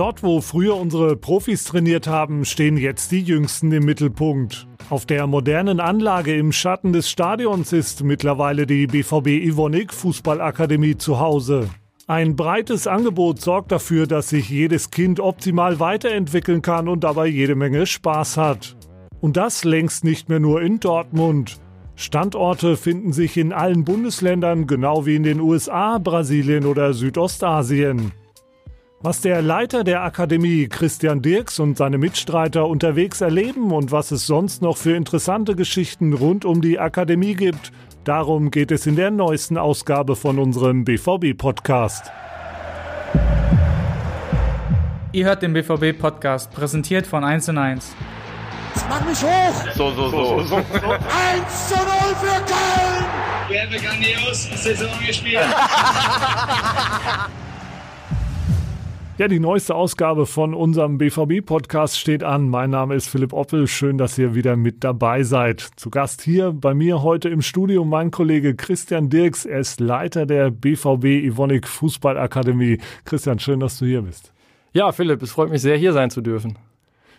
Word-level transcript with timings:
Dort, 0.00 0.22
wo 0.22 0.40
früher 0.40 0.76
unsere 0.76 1.14
Profis 1.14 1.64
trainiert 1.64 2.06
haben, 2.06 2.46
stehen 2.46 2.78
jetzt 2.78 3.12
die 3.12 3.20
Jüngsten 3.20 3.70
im 3.70 3.84
Mittelpunkt. 3.84 4.66
Auf 4.88 5.04
der 5.04 5.26
modernen 5.26 5.78
Anlage 5.78 6.34
im 6.34 6.52
Schatten 6.52 6.94
des 6.94 7.10
Stadions 7.10 7.74
ist 7.74 8.02
mittlerweile 8.02 8.66
die 8.66 8.86
BVB 8.86 9.26
Ivonik 9.44 9.92
Fußballakademie 9.92 10.96
zu 10.96 11.20
Hause. 11.20 11.68
Ein 12.06 12.34
breites 12.34 12.86
Angebot 12.86 13.42
sorgt 13.42 13.72
dafür, 13.72 14.06
dass 14.06 14.30
sich 14.30 14.48
jedes 14.48 14.90
Kind 14.90 15.20
optimal 15.20 15.80
weiterentwickeln 15.80 16.62
kann 16.62 16.88
und 16.88 17.04
dabei 17.04 17.26
jede 17.26 17.54
Menge 17.54 17.84
Spaß 17.84 18.38
hat. 18.38 18.76
Und 19.20 19.36
das 19.36 19.64
längst 19.64 20.02
nicht 20.02 20.30
mehr 20.30 20.40
nur 20.40 20.62
in 20.62 20.80
Dortmund. 20.80 21.60
Standorte 21.94 22.78
finden 22.78 23.12
sich 23.12 23.36
in 23.36 23.52
allen 23.52 23.84
Bundesländern, 23.84 24.66
genau 24.66 25.04
wie 25.04 25.16
in 25.16 25.24
den 25.24 25.40
USA, 25.40 25.98
Brasilien 25.98 26.64
oder 26.64 26.94
Südostasien. 26.94 28.12
Was 29.02 29.22
der 29.22 29.40
Leiter 29.40 29.82
der 29.82 30.02
Akademie 30.02 30.68
Christian 30.68 31.22
Dirks 31.22 31.58
und 31.58 31.78
seine 31.78 31.96
Mitstreiter 31.96 32.66
unterwegs 32.66 33.22
erleben 33.22 33.72
und 33.72 33.92
was 33.92 34.10
es 34.10 34.26
sonst 34.26 34.60
noch 34.60 34.76
für 34.76 34.94
interessante 34.94 35.56
Geschichten 35.56 36.12
rund 36.12 36.44
um 36.44 36.60
die 36.60 36.78
Akademie 36.78 37.32
gibt, 37.32 37.72
darum 38.04 38.50
geht 38.50 38.70
es 38.70 38.86
in 38.86 38.96
der 38.96 39.10
neuesten 39.10 39.56
Ausgabe 39.56 40.16
von 40.16 40.38
unserem 40.38 40.84
BVB-Podcast. 40.84 42.10
Ihr 45.12 45.24
hört 45.24 45.40
den 45.40 45.54
BVB-Podcast, 45.54 46.52
präsentiert 46.52 47.06
von 47.06 47.24
1 47.24 47.48
und 47.48 47.56
1. 47.56 47.96
Mach 48.86 49.02
mich 49.06 49.22
hoch! 49.22 49.64
So, 49.76 49.92
so, 49.92 50.10
so. 50.10 50.42
so. 50.42 50.56
1 50.56 50.64
zu 51.68 51.74
0 51.74 51.84
für 52.20 52.44
Köln! 52.44 53.04
Wer 53.48 53.62
hat 53.62 53.70
grandios 53.82 54.42
Saison 54.62 54.90
gespielt? 55.06 55.40
Ja, 59.20 59.28
die 59.28 59.38
neueste 59.38 59.74
Ausgabe 59.74 60.24
von 60.24 60.54
unserem 60.54 60.96
BVB-Podcast 60.96 62.00
steht 62.00 62.24
an. 62.24 62.48
Mein 62.48 62.70
Name 62.70 62.94
ist 62.94 63.06
Philipp 63.06 63.34
Oppel. 63.34 63.66
Schön, 63.66 63.98
dass 63.98 64.16
ihr 64.16 64.34
wieder 64.34 64.56
mit 64.56 64.82
dabei 64.82 65.24
seid. 65.24 65.60
Zu 65.76 65.90
Gast 65.90 66.22
hier 66.22 66.52
bei 66.52 66.72
mir 66.72 67.02
heute 67.02 67.28
im 67.28 67.42
Studio 67.42 67.84
mein 67.84 68.10
Kollege 68.10 68.54
Christian 68.54 69.10
Dirks. 69.10 69.44
Er 69.44 69.60
ist 69.60 69.78
Leiter 69.78 70.24
der 70.24 70.50
BVB 70.50 71.22
Ivonik 71.22 71.68
Fußballakademie. 71.68 72.78
Christian, 73.04 73.38
schön, 73.38 73.60
dass 73.60 73.78
du 73.78 73.84
hier 73.84 74.00
bist. 74.00 74.32
Ja, 74.72 74.90
Philipp, 74.90 75.20
es 75.20 75.32
freut 75.32 75.50
mich 75.50 75.60
sehr, 75.60 75.76
hier 75.76 75.92
sein 75.92 76.08
zu 76.08 76.22
dürfen. 76.22 76.58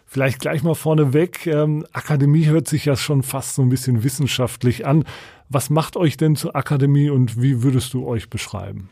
Vielleicht 0.08 0.40
gleich 0.40 0.64
mal 0.64 0.74
vorneweg. 0.74 1.46
Ähm, 1.46 1.86
Akademie 1.94 2.48
hört 2.48 2.68
sich 2.68 2.84
ja 2.86 2.96
schon 2.96 3.22
fast 3.22 3.54
so 3.54 3.62
ein 3.62 3.70
bisschen 3.70 4.04
wissenschaftlich 4.04 4.88
an. 4.88 5.04
Was 5.50 5.70
macht 5.70 5.98
euch 5.98 6.18
denn 6.18 6.36
zur 6.36 6.56
Akademie 6.56 7.12
und 7.12 7.40
wie 7.40 7.62
würdest 7.62 7.94
du 7.94 8.08
euch 8.08 8.32
beschreiben? 8.32 8.90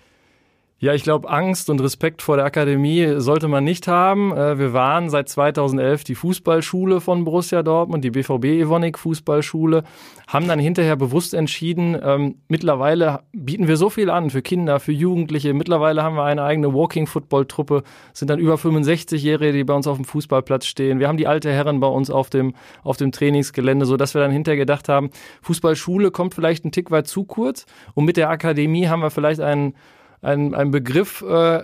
Ja, 0.81 0.93
ich 0.93 1.03
glaube, 1.03 1.29
Angst 1.29 1.69
und 1.69 1.81
Respekt 1.81 2.21
vor 2.21 2.37
der 2.37 2.45
Akademie 2.45 3.15
sollte 3.17 3.49
man 3.49 3.65
nicht 3.65 3.89
haben. 3.89 4.31
Äh, 4.31 4.57
wir 4.57 4.71
waren 4.71 5.09
seit 5.09 5.27
2011 5.27 6.05
die 6.05 6.15
Fußballschule 6.15 7.01
von 7.01 7.25
Borussia 7.25 7.63
Dortmund, 7.63 8.05
die 8.05 8.11
BVB 8.11 8.45
Evonik 8.45 8.97
Fußballschule, 8.97 9.83
haben 10.29 10.47
dann 10.47 10.57
hinterher 10.57 10.95
bewusst 10.95 11.33
entschieden, 11.33 11.97
ähm, 12.01 12.35
mittlerweile 12.47 13.23
bieten 13.33 13.67
wir 13.67 13.75
so 13.75 13.89
viel 13.89 14.09
an 14.09 14.29
für 14.29 14.41
Kinder, 14.41 14.79
für 14.79 14.93
Jugendliche. 14.93 15.53
Mittlerweile 15.53 16.01
haben 16.01 16.15
wir 16.15 16.23
eine 16.23 16.43
eigene 16.43 16.73
Walking 16.73 17.07
Football 17.07 17.45
Truppe, 17.45 17.83
sind 18.13 18.29
dann 18.29 18.39
über 18.39 18.55
65-Jährige, 18.55 19.51
die 19.51 19.65
bei 19.65 19.73
uns 19.73 19.85
auf 19.85 19.97
dem 19.97 20.05
Fußballplatz 20.05 20.65
stehen. 20.65 20.99
Wir 20.99 21.09
haben 21.09 21.17
die 21.17 21.27
alte 21.27 21.51
Herren 21.51 21.81
bei 21.81 21.87
uns 21.87 22.09
auf 22.09 22.29
dem, 22.29 22.53
auf 22.83 22.95
dem 22.95 23.11
Trainingsgelände, 23.11 23.85
so 23.85 23.97
dass 23.97 24.13
wir 24.13 24.21
dann 24.21 24.31
hinterher 24.31 24.57
gedacht 24.57 24.87
haben, 24.87 25.09
Fußballschule 25.41 26.11
kommt 26.11 26.35
vielleicht 26.35 26.63
ein 26.63 26.71
Tick 26.71 26.89
weit 26.89 27.07
zu 27.07 27.25
kurz 27.25 27.65
und 27.95 28.05
mit 28.05 28.15
der 28.15 28.29
Akademie 28.29 28.87
haben 28.87 29.01
wir 29.01 29.09
vielleicht 29.09 29.41
einen 29.41 29.73
ein, 30.21 30.53
ein 30.53 30.71
Begriff 30.71 31.21
äh, 31.21 31.63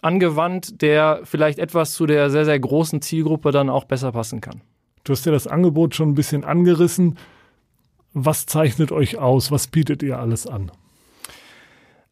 angewandt, 0.00 0.80
der 0.82 1.20
vielleicht 1.24 1.58
etwas 1.58 1.94
zu 1.94 2.06
der 2.06 2.30
sehr, 2.30 2.44
sehr 2.44 2.58
großen 2.58 3.02
Zielgruppe 3.02 3.50
dann 3.50 3.68
auch 3.68 3.84
besser 3.84 4.12
passen 4.12 4.40
kann. 4.40 4.60
Du 5.04 5.12
hast 5.12 5.26
ja 5.26 5.32
das 5.32 5.46
Angebot 5.46 5.94
schon 5.94 6.10
ein 6.10 6.14
bisschen 6.14 6.44
angerissen. 6.44 7.18
Was 8.12 8.46
zeichnet 8.46 8.92
euch 8.92 9.18
aus? 9.18 9.50
Was 9.50 9.66
bietet 9.66 10.02
ihr 10.02 10.18
alles 10.18 10.46
an? 10.46 10.70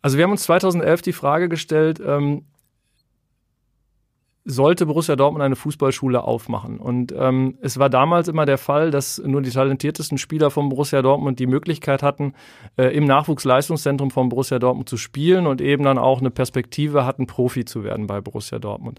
Also 0.03 0.17
wir 0.17 0.25
haben 0.25 0.33
uns 0.33 0.45
2011 0.45 1.03
die 1.03 1.13
Frage 1.13 1.49
gestellt, 1.49 2.01
ähm, 2.05 2.47
sollte 4.45 4.87
Borussia 4.87 5.17
Dortmund 5.17 5.45
eine 5.45 5.57
Fußballschule 5.57 6.25
aufmachen. 6.25 6.79
Und 6.79 7.13
ähm, 7.17 7.59
es 7.61 7.79
war 7.79 7.91
damals 7.91 8.27
immer 8.27 8.47
der 8.47 8.57
Fall, 8.57 8.91
dass 8.91 9.19
nur 9.19 9.43
die 9.43 9.51
talentiertesten 9.51 10.17
Spieler 10.17 10.51
von 10.51 10.71
Borussia 10.71 11.03
Dortmund 11.03 11.39
die 11.39 11.47
Möglichkeit 11.47 12.03
hatten, 12.03 12.33
äh, 12.79 12.95
im 12.97 13.05
Nachwuchsleistungszentrum 13.05 14.11
von 14.11 14.31
Borussia 14.31 14.59
Dortmund 14.59 14.89
zu 14.89 14.97
spielen 14.97 15.47
und 15.47 15.61
eben 15.61 15.85
dann 15.85 15.99
auch 15.99 16.21
eine 16.21 16.31
Perspektive 16.31 17.05
hatten, 17.05 17.27
Profi 17.27 17.67
zu 17.67 17.85
werden 17.85 18.07
bei 18.07 18.23
Borussia 18.23 18.59
Dortmund. 18.59 18.99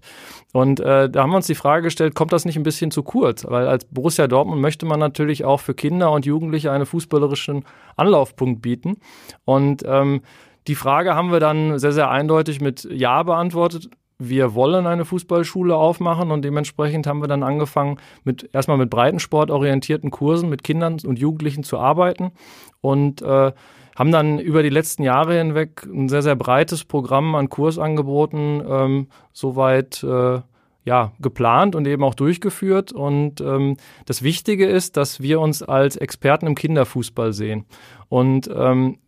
Und 0.52 0.78
äh, 0.78 1.10
da 1.10 1.22
haben 1.22 1.30
wir 1.30 1.36
uns 1.36 1.48
die 1.48 1.56
Frage 1.56 1.82
gestellt, 1.82 2.14
kommt 2.14 2.32
das 2.32 2.44
nicht 2.44 2.56
ein 2.56 2.62
bisschen 2.62 2.92
zu 2.92 3.02
kurz? 3.02 3.44
Weil 3.44 3.66
als 3.66 3.84
Borussia 3.86 4.28
Dortmund 4.28 4.60
möchte 4.60 4.86
man 4.86 5.00
natürlich 5.00 5.44
auch 5.44 5.58
für 5.58 5.74
Kinder 5.74 6.12
und 6.12 6.24
Jugendliche 6.24 6.70
einen 6.70 6.86
fußballerischen 6.86 7.64
Anlaufpunkt 7.96 8.62
bieten. 8.62 8.98
Und 9.44 9.82
ähm, 9.86 10.22
die 10.68 10.76
Frage 10.76 11.16
haben 11.16 11.32
wir 11.32 11.40
dann 11.40 11.80
sehr, 11.80 11.92
sehr 11.92 12.10
eindeutig 12.10 12.60
mit 12.60 12.84
Ja 12.84 13.24
beantwortet 13.24 13.90
wir 14.28 14.54
wollen 14.54 14.86
eine 14.86 15.04
Fußballschule 15.04 15.74
aufmachen 15.74 16.30
und 16.30 16.44
dementsprechend 16.44 17.06
haben 17.06 17.20
wir 17.20 17.28
dann 17.28 17.42
angefangen, 17.42 17.98
mit 18.24 18.48
erstmal 18.52 18.78
mit 18.78 18.90
breitensportorientierten 18.90 20.10
Kursen 20.10 20.48
mit 20.48 20.62
Kindern 20.62 20.98
und 21.04 21.18
Jugendlichen 21.18 21.64
zu 21.64 21.78
arbeiten 21.78 22.32
und 22.80 23.22
äh, 23.22 23.52
haben 23.96 24.12
dann 24.12 24.38
über 24.38 24.62
die 24.62 24.70
letzten 24.70 25.02
Jahre 25.02 25.38
hinweg 25.38 25.84
ein 25.84 26.08
sehr, 26.08 26.22
sehr 26.22 26.36
breites 26.36 26.84
Programm 26.84 27.34
an 27.34 27.48
Kursangeboten 27.48 28.62
ähm, 28.66 29.06
soweit 29.32 30.02
äh, 30.02 30.40
ja, 30.84 31.12
geplant 31.20 31.76
und 31.76 31.86
eben 31.86 32.02
auch 32.02 32.14
durchgeführt. 32.14 32.92
Und 32.92 33.40
ähm, 33.40 33.76
das 34.06 34.22
Wichtige 34.22 34.66
ist, 34.66 34.96
dass 34.96 35.20
wir 35.20 35.40
uns 35.40 35.62
als 35.62 35.96
Experten 35.96 36.46
im 36.46 36.54
Kinderfußball 36.54 37.32
sehen. 37.32 37.66
Und 38.08 38.50
ähm, 38.52 38.98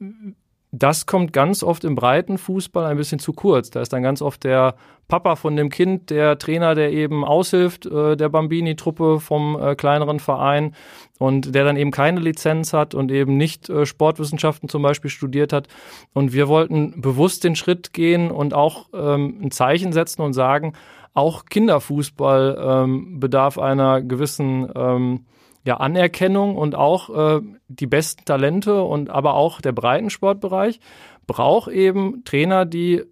das 0.78 1.06
kommt 1.06 1.32
ganz 1.32 1.62
oft 1.62 1.84
im 1.84 1.94
breiten 1.94 2.36
Fußball 2.36 2.86
ein 2.86 2.96
bisschen 2.96 3.18
zu 3.18 3.32
kurz. 3.32 3.70
Da 3.70 3.80
ist 3.80 3.92
dann 3.92 4.02
ganz 4.02 4.20
oft 4.22 4.44
der 4.44 4.74
Papa 5.06 5.36
von 5.36 5.54
dem 5.54 5.68
Kind, 5.68 6.10
der 6.10 6.38
Trainer, 6.38 6.74
der 6.74 6.92
eben 6.92 7.24
aushilft, 7.24 7.86
äh, 7.86 8.16
der 8.16 8.28
Bambini-Truppe 8.28 9.20
vom 9.20 9.58
äh, 9.60 9.76
kleineren 9.76 10.18
Verein 10.18 10.74
und 11.18 11.54
der 11.54 11.64
dann 11.64 11.76
eben 11.76 11.90
keine 11.90 12.20
Lizenz 12.20 12.72
hat 12.72 12.94
und 12.94 13.12
eben 13.12 13.36
nicht 13.36 13.68
äh, 13.68 13.86
Sportwissenschaften 13.86 14.68
zum 14.68 14.82
Beispiel 14.82 15.10
studiert 15.10 15.52
hat. 15.52 15.68
Und 16.12 16.32
wir 16.32 16.48
wollten 16.48 17.00
bewusst 17.00 17.44
den 17.44 17.54
Schritt 17.54 17.92
gehen 17.92 18.30
und 18.30 18.54
auch 18.54 18.88
ähm, 18.92 19.40
ein 19.42 19.50
Zeichen 19.50 19.92
setzen 19.92 20.22
und 20.22 20.32
sagen, 20.32 20.72
auch 21.12 21.44
Kinderfußball 21.44 22.58
ähm, 22.60 23.20
bedarf 23.20 23.58
einer 23.58 24.02
gewissen 24.02 24.68
ähm, 24.74 25.26
ja, 25.64 25.78
Anerkennung 25.78 26.56
und 26.56 26.74
auch 26.74 27.38
äh, 27.38 27.40
die 27.68 27.86
besten 27.86 28.24
Talente 28.24 28.82
und 28.82 29.10
aber 29.10 29.34
auch 29.34 29.60
der 29.60 29.72
Breitensportbereich 29.72 30.80
braucht 31.26 31.70
eben 31.70 32.22
Trainer, 32.24 32.66
die 32.66 33.02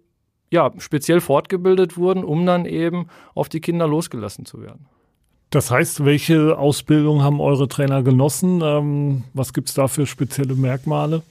ja 0.51 0.71
speziell 0.77 1.19
fortgebildet 1.19 1.97
wurden, 1.97 2.23
um 2.23 2.45
dann 2.45 2.65
eben 2.65 3.07
auf 3.33 3.49
die 3.49 3.59
Kinder 3.59 3.87
losgelassen 3.87 4.45
zu 4.45 4.61
werden. 4.61 4.85
Das 5.49 5.69
heißt, 5.69 6.05
welche 6.05 6.57
Ausbildung 6.57 7.21
haben 7.23 7.39
eure 7.39 7.67
Trainer 7.67 8.01
genossen? 8.01 8.61
Ähm, 8.63 9.23
was 9.33 9.53
gibt's 9.53 9.73
da 9.73 9.87
für 9.87 10.05
spezielle 10.05 10.55
Merkmale? 10.55 11.21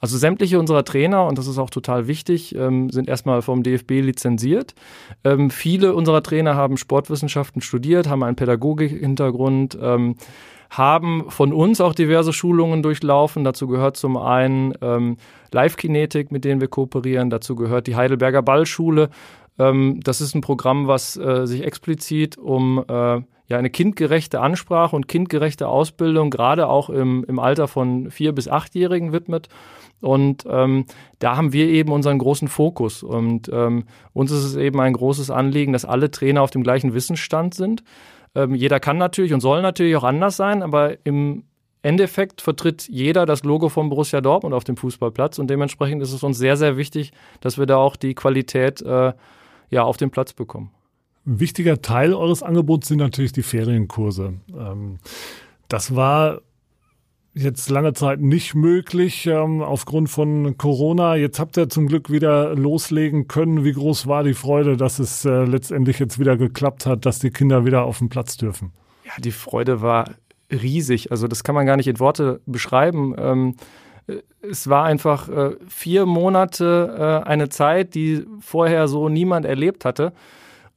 Also 0.00 0.16
sämtliche 0.16 0.58
unserer 0.58 0.84
Trainer, 0.84 1.26
und 1.26 1.36
das 1.36 1.46
ist 1.46 1.58
auch 1.58 1.68
total 1.68 2.06
wichtig, 2.08 2.54
ähm, 2.54 2.90
sind 2.90 3.08
erstmal 3.08 3.42
vom 3.42 3.62
DFB 3.62 4.00
lizenziert. 4.00 4.74
Ähm, 5.24 5.50
viele 5.50 5.94
unserer 5.94 6.22
Trainer 6.22 6.54
haben 6.54 6.78
Sportwissenschaften 6.78 7.60
studiert, 7.60 8.08
haben 8.08 8.22
einen 8.22 8.34
Pädagogik-Hintergrund, 8.34 9.78
ähm, 9.80 10.16
haben 10.70 11.24
von 11.28 11.52
uns 11.52 11.80
auch 11.80 11.94
diverse 11.94 12.32
Schulungen 12.32 12.82
durchlaufen. 12.82 13.44
Dazu 13.44 13.66
gehört 13.66 13.96
zum 13.96 14.16
einen 14.16 14.72
ähm, 14.80 15.16
Live-Kinetik, 15.52 16.30
mit 16.30 16.44
denen 16.44 16.60
wir 16.60 16.68
kooperieren. 16.68 17.28
Dazu 17.28 17.56
gehört 17.56 17.88
die 17.88 17.96
Heidelberger 17.96 18.42
Ballschule. 18.42 19.10
Ähm, 19.58 20.00
das 20.02 20.20
ist 20.20 20.34
ein 20.34 20.40
Programm, 20.40 20.86
was 20.86 21.16
äh, 21.16 21.46
sich 21.46 21.64
explizit 21.64 22.38
um 22.38 22.84
äh, 22.88 23.20
ja, 23.50 23.58
eine 23.58 23.70
kindgerechte 23.70 24.40
Ansprache 24.40 24.94
und 24.94 25.08
kindgerechte 25.08 25.66
Ausbildung, 25.66 26.30
gerade 26.30 26.68
auch 26.68 26.88
im, 26.88 27.24
im 27.26 27.40
Alter 27.40 27.66
von 27.66 28.10
vier 28.12 28.32
bis 28.32 28.46
achtjährigen 28.46 29.12
widmet. 29.12 29.48
Und 30.00 30.44
ähm, 30.48 30.86
da 31.18 31.36
haben 31.36 31.52
wir 31.52 31.66
eben 31.66 31.92
unseren 31.92 32.18
großen 32.18 32.46
Fokus. 32.46 33.02
Und 33.02 33.50
ähm, 33.52 33.84
uns 34.12 34.30
ist 34.30 34.44
es 34.44 34.56
eben 34.56 34.80
ein 34.80 34.92
großes 34.92 35.30
Anliegen, 35.30 35.72
dass 35.72 35.84
alle 35.84 36.12
Trainer 36.12 36.42
auf 36.42 36.50
dem 36.50 36.62
gleichen 36.62 36.94
Wissensstand 36.94 37.54
sind. 37.54 37.82
Ähm, 38.34 38.54
jeder 38.54 38.80
kann 38.80 38.98
natürlich 38.98 39.32
und 39.32 39.40
soll 39.40 39.62
natürlich 39.62 39.96
auch 39.96 40.04
anders 40.04 40.36
sein, 40.36 40.62
aber 40.62 40.96
im 41.04 41.44
Endeffekt 41.82 42.40
vertritt 42.40 42.88
jeder 42.88 43.26
das 43.26 43.42
Logo 43.42 43.68
von 43.68 43.88
Borussia 43.88 44.20
Dortmund 44.20 44.54
auf 44.54 44.64
dem 44.64 44.76
Fußballplatz 44.76 45.38
und 45.38 45.48
dementsprechend 45.48 46.02
ist 46.02 46.12
es 46.12 46.22
uns 46.22 46.38
sehr, 46.38 46.56
sehr 46.56 46.76
wichtig, 46.76 47.12
dass 47.40 47.58
wir 47.58 47.66
da 47.66 47.76
auch 47.76 47.96
die 47.96 48.14
Qualität 48.14 48.82
äh, 48.82 49.12
ja, 49.70 49.82
auf 49.82 49.96
den 49.96 50.10
Platz 50.10 50.32
bekommen. 50.32 50.70
Ein 51.26 51.40
wichtiger 51.40 51.80
Teil 51.80 52.12
eures 52.14 52.42
Angebots 52.42 52.88
sind 52.88 52.98
natürlich 52.98 53.32
die 53.32 53.42
Ferienkurse. 53.42 54.34
Ähm, 54.56 54.98
das 55.68 55.94
war 55.96 56.40
jetzt 57.34 57.70
lange 57.70 57.92
Zeit 57.92 58.20
nicht 58.20 58.54
möglich 58.54 59.26
ähm, 59.26 59.62
aufgrund 59.62 60.10
von 60.10 60.56
Corona. 60.58 61.16
Jetzt 61.16 61.38
habt 61.38 61.56
ihr 61.56 61.68
zum 61.68 61.86
Glück 61.86 62.10
wieder 62.10 62.54
loslegen 62.54 63.28
können. 63.28 63.64
Wie 63.64 63.72
groß 63.72 64.06
war 64.06 64.24
die 64.24 64.34
Freude, 64.34 64.76
dass 64.76 64.98
es 64.98 65.24
äh, 65.24 65.44
letztendlich 65.44 65.98
jetzt 65.98 66.18
wieder 66.18 66.36
geklappt 66.36 66.86
hat, 66.86 67.06
dass 67.06 67.18
die 67.18 67.30
Kinder 67.30 67.64
wieder 67.64 67.84
auf 67.84 67.98
den 67.98 68.08
Platz 68.08 68.36
dürfen? 68.36 68.72
Ja, 69.04 69.12
die 69.18 69.30
Freude 69.30 69.80
war 69.80 70.10
riesig. 70.50 71.10
Also 71.10 71.28
das 71.28 71.44
kann 71.44 71.54
man 71.54 71.66
gar 71.66 71.76
nicht 71.76 71.86
in 71.86 72.00
Worte 72.00 72.40
beschreiben. 72.46 73.14
Ähm, 73.16 73.54
es 74.42 74.68
war 74.68 74.84
einfach 74.84 75.28
äh, 75.28 75.56
vier 75.68 76.06
Monate 76.06 77.22
äh, 77.24 77.28
eine 77.28 77.48
Zeit, 77.48 77.94
die 77.94 78.24
vorher 78.40 78.88
so 78.88 79.08
niemand 79.08 79.46
erlebt 79.46 79.84
hatte 79.84 80.12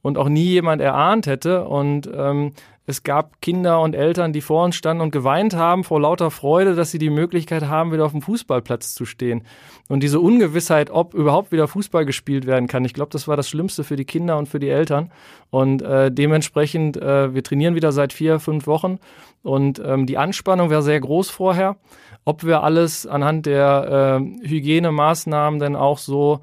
und 0.01 0.17
auch 0.17 0.29
nie 0.29 0.45
jemand 0.45 0.81
erahnt 0.81 1.27
hätte. 1.27 1.65
Und 1.65 2.09
ähm, 2.13 2.51
es 2.85 3.03
gab 3.03 3.41
Kinder 3.41 3.79
und 3.79 3.95
Eltern, 3.95 4.33
die 4.33 4.41
vor 4.41 4.65
uns 4.65 4.75
standen 4.75 5.01
und 5.01 5.11
geweint 5.11 5.55
haben 5.55 5.85
vor 5.85 6.01
lauter 6.01 6.31
Freude, 6.31 6.75
dass 6.75 6.91
sie 6.91 6.97
die 6.97 7.09
Möglichkeit 7.09 7.63
haben, 7.63 7.93
wieder 7.93 8.05
auf 8.05 8.11
dem 8.11 8.21
Fußballplatz 8.21 8.93
zu 8.93 9.05
stehen. 9.05 9.43
Und 9.87 10.03
diese 10.03 10.19
Ungewissheit, 10.19 10.89
ob 10.91 11.13
überhaupt 11.13 11.53
wieder 11.53 11.69
Fußball 11.69 12.05
gespielt 12.05 12.45
werden 12.45 12.67
kann, 12.67 12.83
ich 12.83 12.93
glaube, 12.93 13.11
das 13.11 13.27
war 13.27 13.37
das 13.37 13.47
Schlimmste 13.47 13.85
für 13.85 13.95
die 13.95 14.03
Kinder 14.03 14.37
und 14.37 14.49
für 14.49 14.59
die 14.59 14.67
Eltern. 14.67 15.11
Und 15.49 15.81
äh, 15.81 16.11
dementsprechend, 16.11 16.97
äh, 16.97 17.33
wir 17.33 17.43
trainieren 17.43 17.75
wieder 17.75 17.93
seit 17.93 18.11
vier, 18.11 18.39
fünf 18.39 18.67
Wochen 18.67 18.99
und 19.43 19.81
ähm, 19.85 20.05
die 20.05 20.17
Anspannung 20.17 20.69
war 20.69 20.81
sehr 20.81 20.99
groß 20.99 21.29
vorher. 21.29 21.77
Ob 22.25 22.45
wir 22.45 22.63
alles 22.63 23.07
anhand 23.07 23.45
der 23.45 24.19
äh, 24.21 24.47
Hygienemaßnahmen 24.47 25.59
denn 25.59 25.75
auch 25.75 25.97
so 25.97 26.41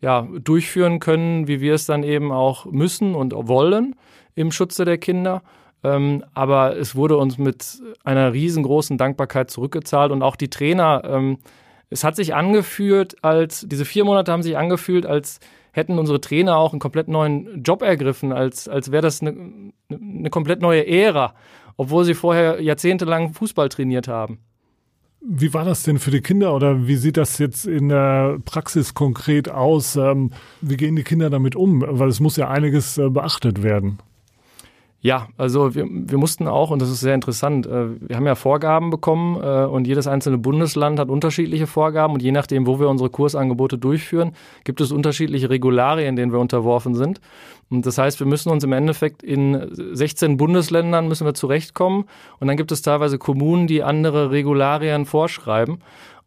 ja, 0.00 0.26
durchführen 0.38 1.00
können, 1.00 1.48
wie 1.48 1.60
wir 1.60 1.74
es 1.74 1.86
dann 1.86 2.04
eben 2.04 2.32
auch 2.32 2.66
müssen 2.66 3.14
und 3.14 3.34
wollen 3.36 3.96
im 4.34 4.52
Schutze 4.52 4.84
der 4.84 4.98
Kinder. 4.98 5.42
Ähm, 5.82 6.24
aber 6.34 6.76
es 6.76 6.94
wurde 6.94 7.16
uns 7.16 7.38
mit 7.38 7.80
einer 8.04 8.32
riesengroßen 8.32 8.98
Dankbarkeit 8.98 9.50
zurückgezahlt 9.50 10.12
und 10.12 10.22
auch 10.22 10.36
die 10.36 10.48
Trainer, 10.48 11.02
ähm, 11.04 11.38
es 11.88 12.04
hat 12.04 12.16
sich 12.16 12.34
angefühlt, 12.34 13.24
als 13.24 13.66
diese 13.66 13.84
vier 13.84 14.04
Monate 14.04 14.30
haben 14.30 14.42
sich 14.42 14.56
angefühlt, 14.56 15.06
als 15.06 15.40
hätten 15.72 15.98
unsere 15.98 16.20
Trainer 16.20 16.56
auch 16.56 16.72
einen 16.72 16.80
komplett 16.80 17.08
neuen 17.08 17.62
Job 17.62 17.82
ergriffen, 17.82 18.32
als, 18.32 18.68
als 18.68 18.92
wäre 18.92 19.02
das 19.02 19.22
eine, 19.22 19.72
eine 19.88 20.30
komplett 20.30 20.60
neue 20.60 20.86
Ära, 20.86 21.34
obwohl 21.76 22.04
sie 22.04 22.14
vorher 22.14 22.60
jahrzehntelang 22.60 23.32
Fußball 23.32 23.68
trainiert 23.68 24.08
haben. 24.08 24.38
Wie 25.22 25.52
war 25.52 25.64
das 25.64 25.82
denn 25.82 25.98
für 25.98 26.10
die 26.10 26.22
Kinder 26.22 26.54
oder 26.54 26.86
wie 26.86 26.96
sieht 26.96 27.18
das 27.18 27.38
jetzt 27.38 27.66
in 27.66 27.90
der 27.90 28.38
Praxis 28.44 28.94
konkret 28.94 29.50
aus? 29.50 29.96
Ähm, 29.96 30.30
wie 30.62 30.78
gehen 30.78 30.96
die 30.96 31.02
Kinder 31.02 31.28
damit 31.28 31.56
um? 31.56 31.84
Weil 31.86 32.08
es 32.08 32.20
muss 32.20 32.36
ja 32.36 32.48
einiges 32.48 32.96
äh, 32.96 33.10
beachtet 33.10 33.62
werden. 33.62 33.98
Ja, 35.02 35.28
also 35.38 35.74
wir, 35.74 35.86
wir 35.88 36.18
mussten 36.18 36.46
auch, 36.46 36.70
und 36.70 36.82
das 36.82 36.90
ist 36.90 37.00
sehr 37.00 37.14
interessant, 37.14 37.66
äh, 37.66 37.86
wir 38.00 38.16
haben 38.16 38.26
ja 38.26 38.34
Vorgaben 38.34 38.90
bekommen 38.90 39.40
äh, 39.42 39.64
und 39.64 39.86
jedes 39.86 40.06
einzelne 40.06 40.36
Bundesland 40.36 40.98
hat 40.98 41.08
unterschiedliche 41.08 41.66
Vorgaben 41.66 42.12
und 42.12 42.22
je 42.22 42.32
nachdem, 42.32 42.66
wo 42.66 42.78
wir 42.78 42.88
unsere 42.88 43.08
Kursangebote 43.08 43.78
durchführen, 43.78 44.32
gibt 44.64 44.82
es 44.82 44.92
unterschiedliche 44.92 45.48
Regularien, 45.48 46.16
denen 46.16 46.32
wir 46.32 46.38
unterworfen 46.38 46.94
sind. 46.94 47.22
Und 47.70 47.86
das 47.86 47.96
heißt, 47.96 48.20
wir 48.20 48.26
müssen 48.26 48.50
uns 48.50 48.62
im 48.62 48.72
Endeffekt 48.72 49.22
in 49.22 49.70
16 49.92 50.36
Bundesländern 50.36 51.08
müssen 51.08 51.26
wir 51.26 51.32
zurechtkommen 51.32 52.04
und 52.38 52.48
dann 52.48 52.58
gibt 52.58 52.70
es 52.70 52.82
teilweise 52.82 53.16
Kommunen, 53.16 53.66
die 53.68 53.82
andere 53.82 54.30
Regularien 54.30 55.06
vorschreiben. 55.06 55.78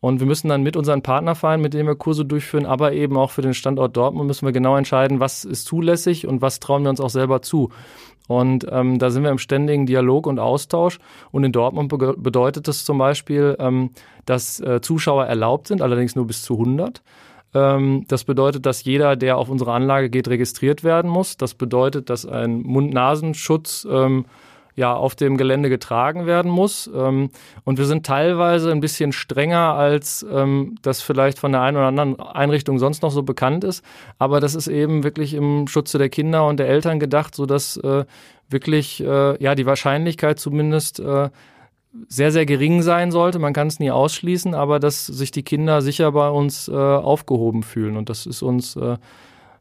Und 0.03 0.19
wir 0.19 0.27
müssen 0.27 0.49
dann 0.49 0.63
mit 0.63 0.75
unseren 0.75 1.01
Partnervereinen, 1.01 1.61
mit 1.61 1.73
denen 1.73 1.87
wir 1.87 1.95
Kurse 1.95 2.25
durchführen, 2.25 2.65
aber 2.65 2.91
eben 2.91 3.15
auch 3.15 3.31
für 3.31 3.41
den 3.41 3.53
Standort 3.53 3.95
Dortmund 3.95 4.27
müssen 4.27 4.45
wir 4.45 4.51
genau 4.51 4.75
entscheiden, 4.75 5.21
was 5.21 5.45
ist 5.45 5.65
zulässig 5.65 6.27
und 6.27 6.41
was 6.41 6.59
trauen 6.59 6.83
wir 6.83 6.89
uns 6.89 6.99
auch 6.99 7.09
selber 7.09 7.41
zu. 7.41 7.69
Und 8.39 8.65
ähm, 8.71 8.97
da 8.97 9.11
sind 9.11 9.23
wir 9.23 9.29
im 9.29 9.37
ständigen 9.37 9.85
Dialog 9.85 10.25
und 10.25 10.39
Austausch. 10.39 10.99
Und 11.31 11.43
in 11.43 11.51
Dortmund 11.51 11.89
be 11.89 12.15
bedeutet 12.17 12.67
das 12.67 12.83
zum 12.83 12.97
Beispiel, 12.97 13.55
ähm, 13.59 13.91
dass 14.25 14.59
äh, 14.59 14.81
Zuschauer 14.81 15.25
erlaubt 15.25 15.67
sind, 15.67 15.81
allerdings 15.81 16.15
nur 16.15 16.25
bis 16.25 16.41
zu 16.41 16.53
100. 16.53 17.03
Ähm, 17.53 18.05
das 18.07 18.23
bedeutet, 18.23 18.65
dass 18.65 18.83
jeder, 18.85 19.15
der 19.15 19.37
auf 19.37 19.49
unsere 19.49 19.73
Anlage 19.73 20.09
geht, 20.09 20.27
registriert 20.27 20.83
werden 20.83 21.11
muss. 21.11 21.37
Das 21.37 21.53
bedeutet, 21.53 22.09
dass 22.09 22.25
ein 22.25 22.61
Mund-Nasenschutz 22.63 23.87
ähm, 23.89 24.25
ja 24.75 24.93
auf 24.93 25.15
dem 25.15 25.37
Gelände 25.37 25.69
getragen 25.69 26.25
werden 26.25 26.51
muss. 26.51 26.89
Ähm, 26.93 27.29
und 27.63 27.77
wir 27.77 27.85
sind 27.85 28.05
teilweise 28.05 28.71
ein 28.71 28.79
bisschen 28.79 29.11
strenger, 29.11 29.73
als 29.73 30.25
ähm, 30.29 30.75
das 30.81 31.01
vielleicht 31.01 31.39
von 31.39 31.51
der 31.51 31.61
einen 31.61 31.77
oder 31.77 31.87
anderen 31.87 32.19
Einrichtung 32.19 32.79
sonst 32.79 33.01
noch 33.03 33.11
so 33.11 33.23
bekannt 33.23 33.63
ist. 33.63 33.83
Aber 34.17 34.39
das 34.39 34.55
ist 34.55 34.67
eben 34.67 35.03
wirklich 35.03 35.33
im 35.33 35.67
Schutze 35.67 35.97
der 35.97 36.09
Kinder 36.09 36.47
und 36.47 36.57
der 36.57 36.67
Eltern 36.67 36.99
gedacht, 36.99 37.35
so 37.35 37.45
dass 37.45 37.77
äh, 37.77 38.05
wirklich 38.49 39.03
äh, 39.03 39.41
ja 39.43 39.55
die 39.55 39.65
Wahrscheinlichkeit 39.65 40.39
zumindest 40.39 40.99
äh, 40.99 41.29
sehr, 42.07 42.31
sehr 42.31 42.45
gering 42.45 42.81
sein 42.81 43.11
sollte. 43.11 43.39
Man 43.39 43.53
kann 43.53 43.67
es 43.67 43.79
nie 43.79 43.91
ausschließen, 43.91 44.55
aber 44.55 44.79
dass 44.79 45.05
sich 45.05 45.31
die 45.31 45.43
Kinder 45.43 45.81
sicher 45.81 46.11
bei 46.11 46.29
uns 46.29 46.67
äh, 46.67 46.71
aufgehoben 46.73 47.63
fühlen. 47.63 47.97
Und 47.97 48.09
das 48.09 48.25
ist 48.25 48.41
uns 48.41 48.75
äh, 48.75 48.97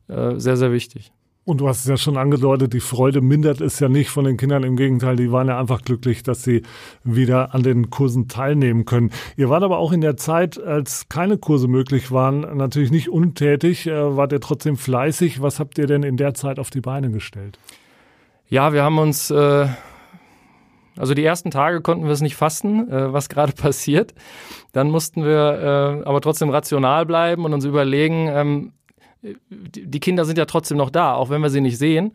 äh, 0.09 0.39
sehr, 0.39 0.57
sehr 0.57 0.73
wichtig. 0.73 1.13
Und 1.45 1.61
du 1.61 1.69
hast 1.69 1.81
es 1.81 1.87
ja 1.87 1.97
schon 1.97 2.17
angedeutet, 2.17 2.73
die 2.73 2.81
Freude 2.81 3.21
mindert 3.21 3.61
es 3.61 3.81
ja 3.81 3.89
nicht 3.89 4.11
von 4.11 4.25
den 4.25 4.37
Kindern. 4.37 4.63
Im 4.63 4.77
Gegenteil, 4.77 5.17
die 5.17 5.33
waren 5.33 5.49
ja 5.49 5.59
einfach 5.59 5.83
glücklich, 5.83 6.23
dass 6.23 6.45
sie 6.45 6.63
wieder 7.03 7.53
an 7.53 7.65
den 7.65 7.91
Kursen 7.91 8.29
teilnehmen 8.29 8.85
können. 8.85 9.11
Ihr 9.37 9.51
wart 9.51 9.65
aber 9.65 9.79
auch 9.79 9.91
in 9.91 10.03
der 10.03 10.17
Zeit, 10.17 10.63
als 10.63 11.09
keine 11.09 11.39
Kurse 11.39 11.67
möglich 11.67 12.13
waren, 12.13 12.57
natürlich 12.57 12.93
nicht 12.93 13.09
untätig. 13.09 13.89
Äh, 13.89 14.17
wart 14.17 14.31
ihr 14.31 14.41
trotzdem 14.41 14.77
fleißig? 14.77 15.43
Was 15.43 15.59
habt 15.59 15.79
ihr 15.79 15.89
denn 15.89 16.05
in 16.05 16.17
der 16.17 16.35
Zeit 16.35 16.61
auf 16.61 16.71
die 16.71 16.81
Beine 16.81 17.11
gestellt? 17.11 17.59
Ja, 18.49 18.73
wir 18.73 18.85
haben 18.85 18.99
uns, 18.99 19.29
äh, 19.33 19.67
also 20.97 21.15
die 21.15 21.25
ersten 21.25 21.51
Tage 21.51 21.81
konnten 21.81 22.05
wir 22.05 22.13
es 22.13 22.21
nicht 22.21 22.37
fassen, 22.37 22.89
äh, 22.89 23.13
was 23.13 23.29
gerade 23.29 23.53
passiert. 23.61 24.15
Dann 24.73 24.91
mussten 24.91 25.25
wir 25.25 26.03
äh, 26.05 26.07
aber 26.07 26.21
trotzdem 26.21 26.51
rational 26.51 27.05
bleiben 27.05 27.45
und 27.45 27.53
uns 27.53 27.65
überlegen, 27.65 28.29
ähm, 28.29 28.73
die 29.23 30.01
Kinder 30.01 30.25
sind 30.25 30.39
ja 30.39 30.47
trotzdem 30.47 30.77
noch 30.77 30.91
da, 30.91 31.15
auch 31.15 31.31
wenn 31.31 31.43
wir 31.43 31.51
sie 31.51 31.61
nicht 31.61 31.79
sehen 31.79 32.13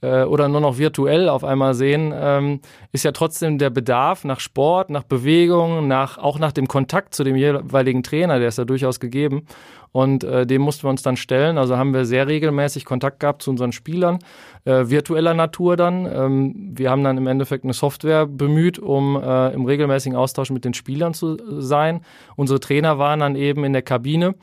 äh, 0.00 0.22
oder 0.22 0.48
nur 0.48 0.60
noch 0.60 0.78
virtuell 0.78 1.28
auf 1.28 1.44
einmal 1.44 1.74
sehen, 1.74 2.12
ähm, 2.14 2.60
ist 2.92 3.04
ja 3.04 3.12
trotzdem 3.12 3.58
der 3.58 3.70
Bedarf 3.70 4.24
nach 4.24 4.40
Sport, 4.40 4.90
nach 4.90 5.02
Bewegung, 5.02 5.88
nach, 5.88 6.18
auch 6.18 6.38
nach 6.38 6.52
dem 6.52 6.68
Kontakt 6.68 7.14
zu 7.14 7.24
dem 7.24 7.36
jeweiligen 7.36 8.02
Trainer, 8.02 8.38
der 8.38 8.48
ist 8.48 8.58
ja 8.58 8.64
durchaus 8.64 9.00
gegeben. 9.00 9.46
Und 9.90 10.22
äh, 10.22 10.46
dem 10.46 10.60
mussten 10.60 10.84
wir 10.84 10.90
uns 10.90 11.00
dann 11.00 11.16
stellen. 11.16 11.56
Also 11.56 11.78
haben 11.78 11.94
wir 11.94 12.04
sehr 12.04 12.28
regelmäßig 12.28 12.84
Kontakt 12.84 13.20
gehabt 13.20 13.40
zu 13.40 13.50
unseren 13.50 13.72
Spielern, 13.72 14.18
äh, 14.66 14.84
virtueller 14.90 15.32
Natur 15.32 15.78
dann. 15.78 16.04
Ähm, 16.04 16.72
wir 16.76 16.90
haben 16.90 17.02
dann 17.02 17.16
im 17.16 17.26
Endeffekt 17.26 17.64
eine 17.64 17.72
Software 17.72 18.26
bemüht, 18.26 18.78
um 18.78 19.16
äh, 19.16 19.52
im 19.54 19.64
regelmäßigen 19.64 20.16
Austausch 20.16 20.50
mit 20.50 20.66
den 20.66 20.74
Spielern 20.74 21.14
zu 21.14 21.38
sein. 21.60 22.02
Unsere 22.36 22.60
Trainer 22.60 22.98
waren 22.98 23.20
dann 23.20 23.34
eben 23.34 23.64
in 23.64 23.72
der 23.72 23.82
Kabine 23.82 24.34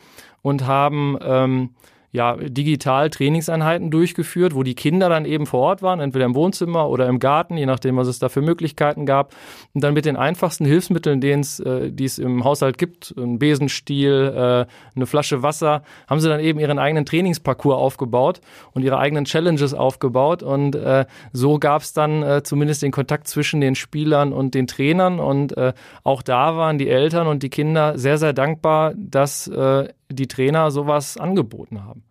und 0.42 0.66
haben 0.66 1.18
ähm, 1.22 1.70
ja, 2.16 2.36
digital 2.38 3.10
Trainingseinheiten 3.10 3.92
durchgeführt, 3.92 4.56
wo 4.56 4.64
die 4.64 4.74
Kinder 4.74 5.10
dann 5.10 5.26
eben 5.26 5.46
vor 5.46 5.60
Ort 5.60 5.82
waren, 5.82 6.00
entweder 6.00 6.26
im 6.26 6.34
Wohnzimmer 6.34 6.90
oder 6.90 7.08
im 7.08 7.20
Garten, 7.20 7.58
je 7.58 7.66
nachdem, 7.66 7.98
was 7.98 8.08
es 8.08 8.20
da 8.20 8.30
für 8.30 8.42
Möglichkeiten 8.42 9.06
gab. 9.06 9.36
Und 9.74 9.84
dann 9.84 9.94
mit 9.94 10.06
den 10.06 10.16
einfachsten 10.16 10.66
Hilfsmitteln, 10.66 11.22
äh, 11.22 11.92
die 11.92 12.06
es 12.06 12.18
im 12.18 12.46
Haushalt 12.46 12.78
gibt, 12.78 13.14
ein 13.18 13.38
Besenstiel, 13.38 14.34
äh, 14.34 14.66
eine 14.96 15.06
Flasche 15.06 15.44
Wasser, 15.44 15.84
haben 16.08 16.22
sie 16.22 16.30
dann 16.30 16.40
eben 16.40 16.60
ihren 16.60 16.80
eigenen 16.80 17.06
Trainingsparcours 17.06 17.76
aufgebaut 17.76 18.40
und 18.72 18.84
ihre 18.84 18.98
eigenen 18.98 19.26
Challenges 19.26 19.74
aufgebaut. 19.74 20.42
Und 20.42 20.76
äh, 20.76 21.06
so 21.34 21.60
gab 21.60 21.82
es 21.82 21.92
dann 21.92 22.24
äh, 22.24 22.44
zumindest 22.44 22.82
den 22.82 22.92
Kontakt 22.92 23.28
zwischen 23.28 23.60
den 23.60 23.76
Spielern 23.76 24.32
und 24.32 24.54
den 24.54 24.68
Trainern. 24.68 25.20
Und 25.20 25.58
äh, 25.58 25.74
auch 26.04 26.22
da 26.22 26.56
waren 26.56 26.78
die 26.78 26.90
Eltern 26.90 27.28
und 27.28 27.44
die 27.44 27.50
Kinder 27.50 27.98
sehr, 27.98 28.18
sehr 28.18 28.32
dankbar, 28.32 28.94
dass 28.96 29.48
äh, 29.48 29.90
die 30.10 30.28
Trainer 30.28 30.72
sowas 30.72 31.18
angeboten 31.18 31.84
haben. 31.84 32.05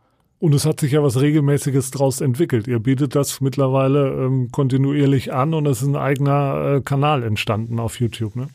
Und 0.44 0.54
es 0.54 0.66
hat 0.66 0.78
sich 0.78 0.92
ja 0.92 1.02
was 1.02 1.18
Regelmäßiges 1.18 1.90
daraus 1.90 2.20
entwickelt. 2.20 2.68
Ihr 2.68 2.78
bietet 2.78 3.14
das 3.14 3.40
mittlerweile 3.40 4.10
ähm, 4.10 4.50
kontinuierlich 4.52 5.32
an 5.32 5.54
und 5.54 5.64
es 5.64 5.80
ist 5.80 5.88
ein 5.88 5.96
eigener 5.96 6.74
äh, 6.74 6.80
Kanal 6.82 7.22
entstanden 7.22 7.80
auf 7.80 7.98
YouTube, 7.98 8.36
ne? 8.36 8.48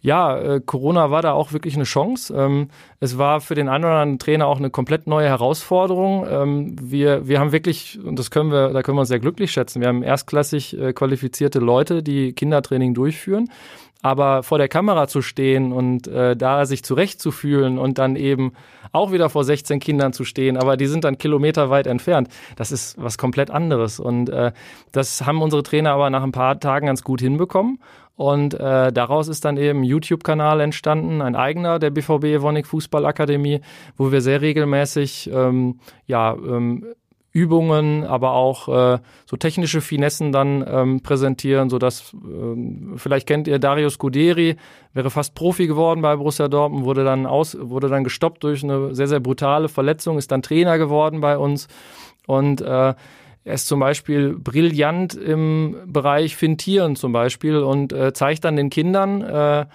Ja, 0.00 0.36
äh, 0.36 0.60
Corona 0.60 1.12
war 1.12 1.22
da 1.22 1.32
auch 1.32 1.52
wirklich 1.52 1.76
eine 1.76 1.84
Chance. 1.84 2.34
Ähm, 2.36 2.70
es 2.98 3.18
war 3.18 3.40
für 3.40 3.54
den 3.54 3.68
einen 3.68 3.84
oder 3.84 3.94
anderen 3.94 4.18
Trainer 4.18 4.48
auch 4.48 4.58
eine 4.58 4.70
komplett 4.70 5.06
neue 5.06 5.28
Herausforderung. 5.28 6.26
Ähm, 6.28 6.76
wir, 6.80 7.28
wir 7.28 7.38
haben 7.38 7.52
wirklich, 7.52 8.00
und 8.04 8.18
das 8.18 8.32
können 8.32 8.50
wir, 8.50 8.70
da 8.70 8.82
können 8.82 8.96
wir 8.96 9.00
uns 9.02 9.08
sehr 9.08 9.20
glücklich 9.20 9.52
schätzen, 9.52 9.80
wir 9.82 9.88
haben 9.88 10.02
erstklassig 10.02 10.76
äh, 10.76 10.92
qualifizierte 10.92 11.60
Leute, 11.60 12.02
die 12.02 12.32
Kindertraining 12.32 12.94
durchführen. 12.94 13.48
Aber 14.02 14.42
vor 14.42 14.58
der 14.58 14.68
Kamera 14.68 15.08
zu 15.08 15.22
stehen 15.22 15.72
und 15.72 16.06
äh, 16.06 16.36
da 16.36 16.66
sich 16.66 16.84
zurechtzufühlen 16.84 17.78
und 17.78 17.98
dann 17.98 18.14
eben 18.14 18.52
auch 18.92 19.12
wieder 19.12 19.28
vor 19.30 19.44
16 19.44 19.80
Kindern 19.80 20.12
zu 20.12 20.24
stehen, 20.24 20.56
aber 20.56 20.76
die 20.76 20.86
sind 20.86 21.04
dann 21.04 21.18
kilometerweit 21.18 21.86
entfernt, 21.86 22.28
das 22.56 22.72
ist 22.72 23.02
was 23.02 23.18
komplett 23.18 23.50
anderes. 23.50 23.98
Und 24.00 24.28
äh, 24.30 24.52
das 24.92 25.26
haben 25.26 25.42
unsere 25.42 25.62
Trainer 25.62 25.92
aber 25.92 26.10
nach 26.10 26.22
ein 26.22 26.32
paar 26.32 26.60
Tagen 26.60 26.86
ganz 26.86 27.02
gut 27.02 27.20
hinbekommen. 27.20 27.78
Und 28.16 28.54
äh, 28.54 28.92
daraus 28.92 29.28
ist 29.28 29.44
dann 29.44 29.58
eben 29.58 29.80
ein 29.80 29.84
YouTube-Kanal 29.84 30.60
entstanden, 30.60 31.20
ein 31.20 31.36
eigener 31.36 31.78
der 31.78 31.90
BVB 31.90 32.24
Evonik 32.24 32.66
Fußballakademie, 32.66 33.60
wo 33.98 34.10
wir 34.10 34.22
sehr 34.22 34.40
regelmäßig 34.40 35.30
ähm, 35.32 35.80
ja, 36.06 36.32
ähm, 36.32 36.86
Übungen, 37.36 38.04
aber 38.04 38.32
auch 38.32 38.68
äh, 38.68 38.98
so 39.26 39.36
technische 39.36 39.82
Finessen 39.82 40.32
dann 40.32 40.64
ähm, 40.66 41.00
präsentieren, 41.02 41.68
so 41.68 41.78
dass 41.78 42.14
ähm, 42.14 42.94
vielleicht 42.96 43.26
kennt 43.26 43.46
ihr 43.46 43.58
Darius 43.58 43.98
Guderi, 43.98 44.56
wäre 44.94 45.10
fast 45.10 45.34
Profi 45.34 45.66
geworden 45.66 46.00
bei 46.00 46.16
Borussia 46.16 46.48
Dortmund, 46.48 46.86
wurde 46.86 47.04
dann 47.04 47.26
aus, 47.26 47.54
wurde 47.60 47.88
dann 47.90 48.04
gestoppt 48.04 48.42
durch 48.42 48.64
eine 48.64 48.94
sehr 48.94 49.06
sehr 49.06 49.20
brutale 49.20 49.68
Verletzung, 49.68 50.16
ist 50.16 50.32
dann 50.32 50.40
Trainer 50.40 50.78
geworden 50.78 51.20
bei 51.20 51.36
uns. 51.36 51.68
Und 52.26 52.62
äh, 52.62 52.94
er 53.44 53.54
ist 53.54 53.66
zum 53.66 53.80
Beispiel 53.80 54.32
brillant 54.32 55.14
im 55.14 55.76
Bereich 55.84 56.36
Fintieren 56.36 56.96
zum 56.96 57.12
Beispiel 57.12 57.58
und 57.58 57.92
äh, 57.92 58.14
zeigt 58.14 58.46
dann 58.46 58.56
den 58.56 58.70
Kindern 58.70 59.20
äh, 59.20 59.66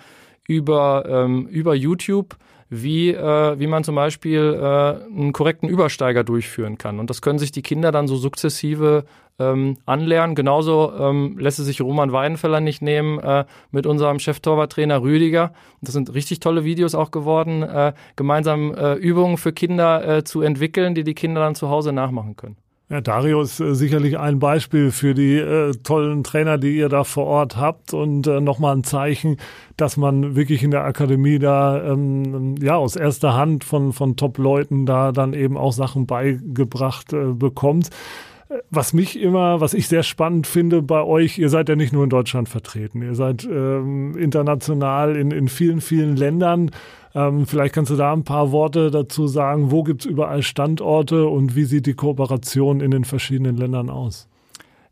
über, 0.48 1.06
ähm, 1.08 1.46
über 1.46 1.76
YouTube, 1.76 2.38
wie, 2.72 3.10
äh, 3.10 3.60
wie 3.60 3.68
man 3.68 3.84
zum 3.84 3.96
Beispiel 3.96 4.58
äh, 4.58 4.66
einen 5.14 5.34
korrekten 5.34 5.68
Übersteiger 5.68 6.24
durchführen 6.24 6.78
kann. 6.78 7.00
Und 7.00 7.10
das 7.10 7.22
können 7.22 7.38
sich 7.38 7.52
die 7.52 7.62
Kinder 7.62 7.92
dann 7.92 8.08
so 8.08 8.16
sukzessive 8.16 9.04
ähm, 9.40 9.76
anlernen. 9.86 10.36
Genauso 10.36 10.94
ähm, 10.98 11.38
lässt 11.38 11.60
es 11.60 11.66
sich 11.66 11.82
Roman 11.82 12.14
Weidenfeller 12.14 12.62
nicht 12.62 12.82
nehmen 12.82 13.20
äh, 13.20 13.44
mit 13.72 13.86
unserem 13.86 14.20
Cheftorwarttrainer 14.20 15.02
Rüdiger. 15.02 15.54
Das 15.82 15.94
sind 15.94 16.14
richtig 16.14 16.40
tolle 16.40 16.64
Videos 16.64 16.96
auch 16.96 17.12
geworden, 17.12 17.62
äh, 17.62 17.92
gemeinsam 18.16 18.74
äh, 18.74 18.94
Übungen 18.94 19.36
für 19.36 19.52
Kinder 19.52 20.08
äh, 20.08 20.24
zu 20.24 20.42
entwickeln, 20.42 20.96
die 20.96 21.04
die 21.04 21.14
Kinder 21.14 21.42
dann 21.42 21.56
zu 21.56 21.70
Hause 21.70 21.92
nachmachen 21.92 22.38
können. 22.38 22.56
Ja, 22.92 23.00
Dario 23.00 23.42
ist 23.42 23.62
äh, 23.62 23.74
sicherlich 23.74 24.20
ein 24.20 24.40
Beispiel 24.40 24.92
für 24.92 25.14
die 25.14 25.38
äh, 25.38 25.72
tollen 25.82 26.26
Trainer, 26.26 26.58
die 26.58 26.76
ihr 26.76 26.90
da 26.90 27.06
vor 27.06 27.26
Ort 27.26 27.56
habt 27.56 27.94
und 27.94 28.28
äh, 28.28 28.42
nochmal 28.42 28.76
ein 28.76 28.84
Zeichen, 28.84 29.38
dass 29.78 29.96
man 29.96 30.36
wirklich 30.36 30.62
in 30.62 30.72
der 30.72 30.84
Akademie 30.84 31.40
da 31.40 31.82
ähm, 31.82 32.56
ja 32.62 32.76
aus 32.76 32.98
erster 32.98 33.34
Hand 33.34 33.64
von, 33.64 33.94
von 33.94 34.18
Top-Leuten 34.18 34.86
da 34.86 35.14
dann 35.14 35.32
eben 35.32 35.56
auch 35.56 35.72
Sachen 35.72 36.06
beigebracht 36.06 37.14
äh, 37.14 37.32
bekommt. 37.32 37.92
Was 38.70 38.94
mich 38.94 39.20
immer, 39.20 39.62
was 39.62 39.74
ich 39.74 39.88
sehr 39.88 40.04
spannend 40.04 40.46
finde 40.46 40.82
bei 40.82 41.04
euch, 41.04 41.38
ihr 41.38 41.50
seid 41.50 41.70
ja 41.70 41.76
nicht 41.76 41.94
nur 41.94 42.04
in 42.04 42.10
Deutschland 42.10 42.50
vertreten, 42.50 43.02
ihr 43.02 43.16
seid 43.16 43.46
ähm, 43.46 44.18
international 44.18 45.16
in, 45.16 45.32
in 45.32 45.48
vielen, 45.48 45.80
vielen 45.80 46.16
Ländern 46.18 46.72
ähm, 47.14 47.46
vielleicht 47.46 47.76
kannst 47.76 47.92
du 47.92 47.96
da 47.96 48.14
ein 48.14 48.24
paar 48.24 48.52
Worte 48.52 48.92
dazu 48.92 49.28
sagen. 49.28 49.72
Wo 49.72 49.84
gibt 49.84 50.02
es 50.02 50.06
überall 50.06 50.44
Standorte 50.44 51.28
und 51.28 51.56
wie 51.56 51.66
sieht 51.66 51.86
die 51.86 51.94
Kooperation 51.94 52.80
in 52.80 52.92
den 52.92 53.04
verschiedenen 53.04 53.58
Ländern 53.58 53.90
aus? 53.90 54.28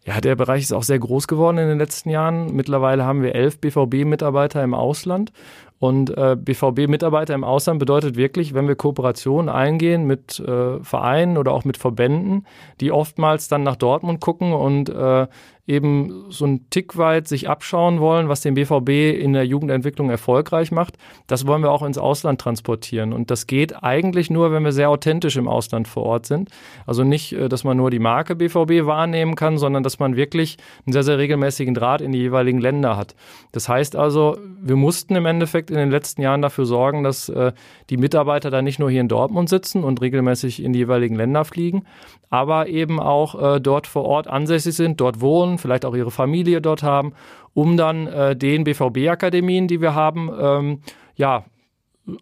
Ja, 0.05 0.21
der 0.21 0.35
Bereich 0.35 0.63
ist 0.63 0.73
auch 0.73 0.83
sehr 0.83 0.99
groß 0.99 1.27
geworden 1.27 1.57
in 1.57 1.67
den 1.67 1.77
letzten 1.77 2.09
Jahren. 2.09 2.55
Mittlerweile 2.55 3.05
haben 3.05 3.21
wir 3.21 3.35
elf 3.35 3.59
BVB-Mitarbeiter 3.59 4.63
im 4.63 4.73
Ausland. 4.73 5.31
Und 5.79 6.15
äh, 6.17 6.35
BVB-Mitarbeiter 6.35 7.33
im 7.33 7.45
Ausland 7.45 7.79
bedeutet 7.79 8.17
wirklich, 8.17 8.53
wenn 8.53 8.67
wir 8.67 8.75
Kooperationen 8.75 9.47
eingehen 9.47 10.05
mit 10.05 10.39
äh, 10.39 10.83
Vereinen 10.83 11.37
oder 11.37 11.53
auch 11.53 11.63
mit 11.63 11.77
Verbänden, 11.77 12.45
die 12.81 12.91
oftmals 12.91 13.47
dann 13.47 13.63
nach 13.63 13.77
Dortmund 13.77 14.19
gucken 14.19 14.51
und 14.51 14.89
äh, 14.89 15.27
eben 15.69 16.25
so 16.29 16.45
einen 16.45 16.69
Tick 16.71 16.97
weit 16.97 17.27
sich 17.27 17.47
abschauen 17.47 17.99
wollen, 17.99 18.27
was 18.27 18.41
den 18.41 18.55
BVB 18.55 19.21
in 19.21 19.33
der 19.33 19.45
Jugendentwicklung 19.45 20.09
erfolgreich 20.09 20.71
macht, 20.71 20.97
das 21.27 21.45
wollen 21.45 21.61
wir 21.61 21.71
auch 21.71 21.83
ins 21.83 21.99
Ausland 21.99 22.41
transportieren. 22.41 23.13
Und 23.13 23.29
das 23.29 23.45
geht 23.45 23.83
eigentlich 23.83 24.31
nur, 24.31 24.51
wenn 24.51 24.63
wir 24.63 24.71
sehr 24.71 24.89
authentisch 24.89 25.37
im 25.37 25.47
Ausland 25.47 25.87
vor 25.87 26.03
Ort 26.03 26.25
sind. 26.25 26.49
Also 26.87 27.03
nicht, 27.03 27.33
äh, 27.33 27.47
dass 27.47 27.63
man 27.63 27.77
nur 27.77 27.91
die 27.91 27.99
Marke 27.99 28.35
BVB 28.35 28.87
wahrnehmen 28.87 29.35
kann, 29.35 29.59
sondern 29.59 29.83
dass 29.83 29.99
man 29.99 30.15
wirklich 30.15 30.57
einen 30.87 30.93
sehr, 30.93 31.03
sehr 31.03 31.19
regelmäßigen 31.19 31.75
Draht 31.75 32.01
in 32.01 32.11
die 32.13 32.19
jeweiligen 32.19 32.59
Länder 32.59 32.97
hat. 32.97 33.15
Das 33.51 33.69
heißt 33.69 33.95
also, 33.95 34.37
wir 34.59 34.75
mussten 34.75 35.15
im 35.15 35.27
Endeffekt 35.27 35.69
in 35.69 35.77
den 35.77 35.91
letzten 35.91 36.23
Jahren 36.23 36.41
dafür 36.41 36.65
sorgen, 36.65 37.03
dass 37.03 37.29
äh, 37.29 37.51
die 37.91 37.97
Mitarbeiter 37.97 38.49
da 38.49 38.63
nicht 38.63 38.79
nur 38.79 38.89
hier 38.89 39.01
in 39.01 39.07
Dortmund 39.07 39.49
sitzen 39.49 39.83
und 39.83 40.01
regelmäßig 40.01 40.63
in 40.63 40.73
die 40.73 40.79
jeweiligen 40.79 41.15
Länder 41.15 41.45
fliegen, 41.45 41.83
aber 42.31 42.67
eben 42.67 42.99
auch 42.99 43.55
äh, 43.55 43.59
dort 43.59 43.85
vor 43.85 44.05
Ort 44.05 44.27
ansässig 44.27 44.75
sind, 44.75 44.99
dort 44.99 45.21
wohnen, 45.21 45.58
vielleicht 45.59 45.85
auch 45.85 45.95
ihre 45.95 46.11
Familie 46.11 46.61
dort 46.61 46.83
haben, 46.83 47.13
um 47.53 47.77
dann 47.77 48.07
äh, 48.07 48.35
den 48.35 48.63
BVB-Akademien, 48.63 49.67
die 49.67 49.81
wir 49.81 49.95
haben, 49.95 50.29
ähm, 50.39 50.79
ja, 51.15 51.45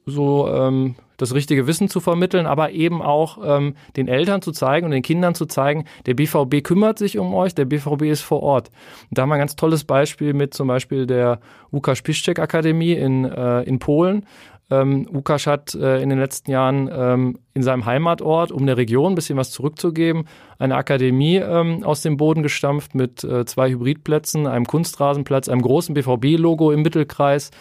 so 0.06 0.50
ähm, 0.50 0.96
das 1.18 1.34
richtige 1.34 1.68
Wissen 1.68 1.90
zu 1.90 2.00
vermitteln, 2.00 2.46
aber 2.46 2.72
eben 2.72 3.02
auch 3.02 3.40
ähm, 3.44 3.76
den 3.96 4.08
Eltern 4.08 4.42
zu 4.42 4.52
zeigen 4.52 4.86
und 4.86 4.92
den 4.92 5.02
Kindern 5.02 5.36
zu 5.36 5.46
zeigen, 5.46 5.86
der 6.06 6.14
BVB 6.14 6.64
kümmert 6.64 7.00
sich 7.00 7.18
um 7.18 7.34
euch, 7.34 7.56
der 7.56 7.66
BVB 7.66 8.04
ist 8.04 8.22
vor 8.22 8.44
Ort. 8.44 8.70
Und 9.10 9.18
da 9.18 9.24
haben 9.24 9.30
wir 9.30 9.36
ein 9.36 9.40
ganz 9.40 9.56
tolles 9.56 9.84
Beispiel 9.84 10.34
mit 10.34 10.54
zum 10.54 10.68
Beispiel 10.68 11.08
der 11.08 11.40
Łukasz 11.72 12.04
Piszczek 12.04 12.40
Akademie 12.40 12.94
in, 12.94 13.26
äh, 13.26 13.64
in 13.64 13.80
Polen, 13.80 14.26
ähm, 14.70 15.08
Ukasch 15.14 15.48
hat 15.48 15.76
äh, 15.76 16.02
in 16.02 16.10
den 16.10 16.20
letzten 16.20 16.52
Jahren 16.52 16.90
ähm, 16.92 17.40
in 17.54 17.64
seinem 17.64 17.86
Heimatort, 17.86 18.52
um 18.52 18.66
der 18.66 18.78
Region 18.78 19.14
ein 19.14 19.16
bisschen 19.16 19.38
was 19.38 19.52
zurückzugeben, 19.52 20.28
eine 20.60 20.76
Akademie 20.76 21.38
ähm, 21.38 21.84
aus 21.84 22.02
dem 22.02 22.18
Boden 22.18 22.44
gestampft 22.44 22.94
mit 22.94 23.24
äh, 23.24 23.46
zwei 23.46 23.70
Hybridplätzen, 23.70 24.46
einem 24.46 24.66
Kunstrasenplatz, 24.66 25.48
einem 25.48 25.62
großen 25.62 25.94
BVB-Logo 25.94 26.72
im 26.72 26.82
Mittelkreis. 26.82 27.52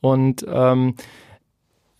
Und 0.00 0.44
ähm, 0.48 0.94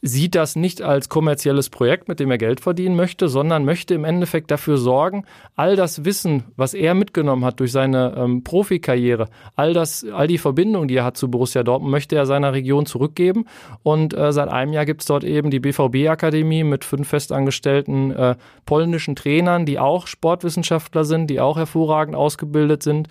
sieht 0.00 0.36
das 0.36 0.54
nicht 0.54 0.80
als 0.80 1.08
kommerzielles 1.08 1.70
Projekt, 1.70 2.08
mit 2.08 2.20
dem 2.20 2.30
er 2.30 2.38
Geld 2.38 2.60
verdienen 2.60 2.94
möchte, 2.94 3.28
sondern 3.28 3.64
möchte 3.64 3.94
im 3.94 4.04
Endeffekt 4.04 4.50
dafür 4.50 4.78
sorgen, 4.78 5.24
all 5.56 5.74
das 5.74 6.04
Wissen, 6.04 6.44
was 6.56 6.72
er 6.74 6.94
mitgenommen 6.94 7.44
hat 7.44 7.58
durch 7.58 7.72
seine 7.72 8.14
ähm, 8.16 8.44
Profikarriere, 8.44 9.28
all 9.56 9.74
das, 9.74 10.06
all 10.12 10.28
die 10.28 10.38
Verbindungen, 10.38 10.86
die 10.86 10.96
er 10.96 11.04
hat 11.04 11.16
zu 11.16 11.28
Borussia 11.30 11.64
Dortmund, 11.64 11.90
möchte 11.90 12.14
er 12.14 12.26
seiner 12.26 12.52
Region 12.52 12.86
zurückgeben. 12.86 13.46
Und 13.82 14.14
äh, 14.14 14.32
seit 14.32 14.48
einem 14.48 14.72
Jahr 14.72 14.86
gibt 14.86 15.00
es 15.00 15.06
dort 15.06 15.24
eben 15.24 15.50
die 15.50 15.60
BVB-Akademie 15.60 16.62
mit 16.62 16.84
fünf 16.84 17.08
festangestellten 17.08 18.12
äh, 18.12 18.36
polnischen 18.66 19.16
Trainern, 19.16 19.66
die 19.66 19.80
auch 19.80 20.06
Sportwissenschaftler 20.06 21.04
sind, 21.04 21.28
die 21.28 21.40
auch 21.40 21.56
hervorragend 21.56 22.14
ausgebildet 22.14 22.84
sind. 22.84 23.08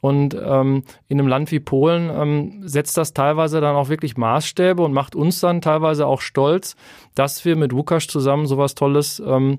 Und 0.00 0.34
ähm, 0.34 0.84
in 1.08 1.18
einem 1.18 1.28
Land 1.28 1.50
wie 1.50 1.60
Polen 1.60 2.10
ähm, 2.14 2.68
setzt 2.68 2.96
das 2.96 3.14
teilweise 3.14 3.60
dann 3.60 3.76
auch 3.76 3.88
wirklich 3.88 4.16
Maßstäbe 4.16 4.82
und 4.82 4.92
macht 4.92 5.14
uns 5.14 5.40
dann 5.40 5.60
teilweise 5.60 6.06
auch 6.06 6.20
stolz, 6.20 6.76
dass 7.14 7.44
wir 7.44 7.56
mit 7.56 7.72
Lukas 7.72 8.06
zusammen 8.06 8.46
sowas 8.46 8.74
Tolles 8.74 9.22
ähm, 9.26 9.58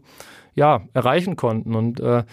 ja, 0.54 0.82
erreichen 0.94 1.36
konnten. 1.36 1.76
Und 1.76 2.00
äh, 2.00 2.24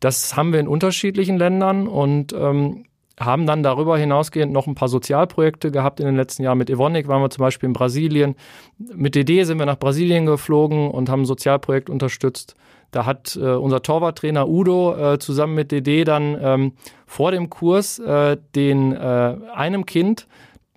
das 0.00 0.36
haben 0.36 0.52
wir 0.52 0.60
in 0.60 0.68
unterschiedlichen 0.68 1.36
Ländern 1.36 1.86
und 1.86 2.32
ähm, 2.32 2.84
haben 3.20 3.46
dann 3.46 3.62
darüber 3.62 3.98
hinausgehend 3.98 4.50
noch 4.50 4.66
ein 4.66 4.74
paar 4.74 4.88
Sozialprojekte 4.88 5.70
gehabt 5.70 6.00
in 6.00 6.06
den 6.06 6.16
letzten 6.16 6.42
Jahren. 6.42 6.56
Mit 6.56 6.70
Evonik 6.70 7.06
waren 7.06 7.20
wir 7.20 7.28
zum 7.28 7.42
Beispiel 7.42 7.66
in 7.68 7.74
Brasilien. 7.74 8.34
Mit 8.78 9.14
DD 9.14 9.44
sind 9.44 9.58
wir 9.58 9.66
nach 9.66 9.78
Brasilien 9.78 10.24
geflogen 10.24 10.90
und 10.90 11.10
haben 11.10 11.22
ein 11.22 11.26
Sozialprojekt 11.26 11.90
unterstützt. 11.90 12.56
Da 12.90 13.06
hat 13.06 13.36
äh, 13.36 13.40
unser 13.40 13.82
Torwarttrainer 13.82 14.48
Udo 14.48 15.14
äh, 15.14 15.18
zusammen 15.18 15.54
mit 15.54 15.72
DD 15.72 16.04
dann 16.04 16.36
ähm, 16.40 16.72
vor 17.06 17.30
dem 17.32 17.50
Kurs 17.50 17.98
äh, 17.98 18.36
den 18.54 18.92
äh, 18.92 19.36
einem 19.54 19.86
Kind 19.86 20.26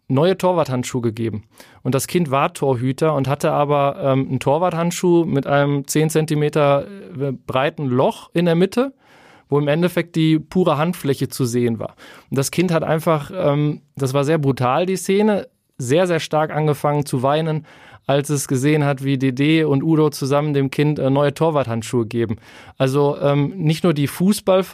neue 0.08 0.38
Torwarthandschuhe 0.38 1.02
gegeben. 1.02 1.44
Und 1.82 1.96
das 1.96 2.08
Kind 2.08 2.32
war 2.32 2.54
Torhüter 2.54 3.16
und 3.16 3.28
hatte 3.28 3.52
aber 3.52 3.98
ähm, 4.00 4.28
einen 4.30 4.40
Torwarthandschuh 4.40 5.26
mit 5.26 5.48
einem 5.48 5.88
10 5.88 6.10
Zentimeter 6.10 6.86
äh, 7.20 7.32
breiten 7.32 7.88
Loch 7.88 8.30
in 8.34 8.46
der 8.46 8.56
Mitte, 8.56 8.94
wo 9.50 9.60
im 9.60 9.68
Endeffekt 9.68 10.16
die 10.16 10.40
pure 10.40 10.78
Handfläche 10.78 11.30
zu 11.30 11.46
sehen 11.46 11.80
war. 11.80 11.96
Und 12.30 12.38
das 12.38 12.52
Kind 12.52 12.72
hat 12.72 12.84
einfach, 12.84 13.32
ähm, 13.34 13.82
das 13.96 14.14
war 14.14 14.24
sehr 14.24 14.38
brutal, 14.38 14.86
die 14.86 14.98
Szene, 14.98 15.48
sehr, 15.78 16.08
sehr 16.08 16.20
stark 16.20 16.52
angefangen 16.52 17.06
zu 17.06 17.24
weinen, 17.24 17.66
als 18.06 18.30
es 18.30 18.48
gesehen 18.48 18.84
hat, 18.84 19.04
wie 19.04 19.18
DD 19.18 19.64
und 19.64 19.84
Udo 19.84 20.10
zusammen 20.10 20.54
dem 20.54 20.72
Kind 20.72 21.00
äh, 21.00 21.10
neue 21.10 21.34
Torwarthandschuhe 21.34 22.06
geben. 22.06 22.38
Also 22.78 23.18
ähm, 23.22 23.54
nicht 23.56 23.84
nur 23.84 23.94
die 23.94 24.08
Fußball 24.08 24.66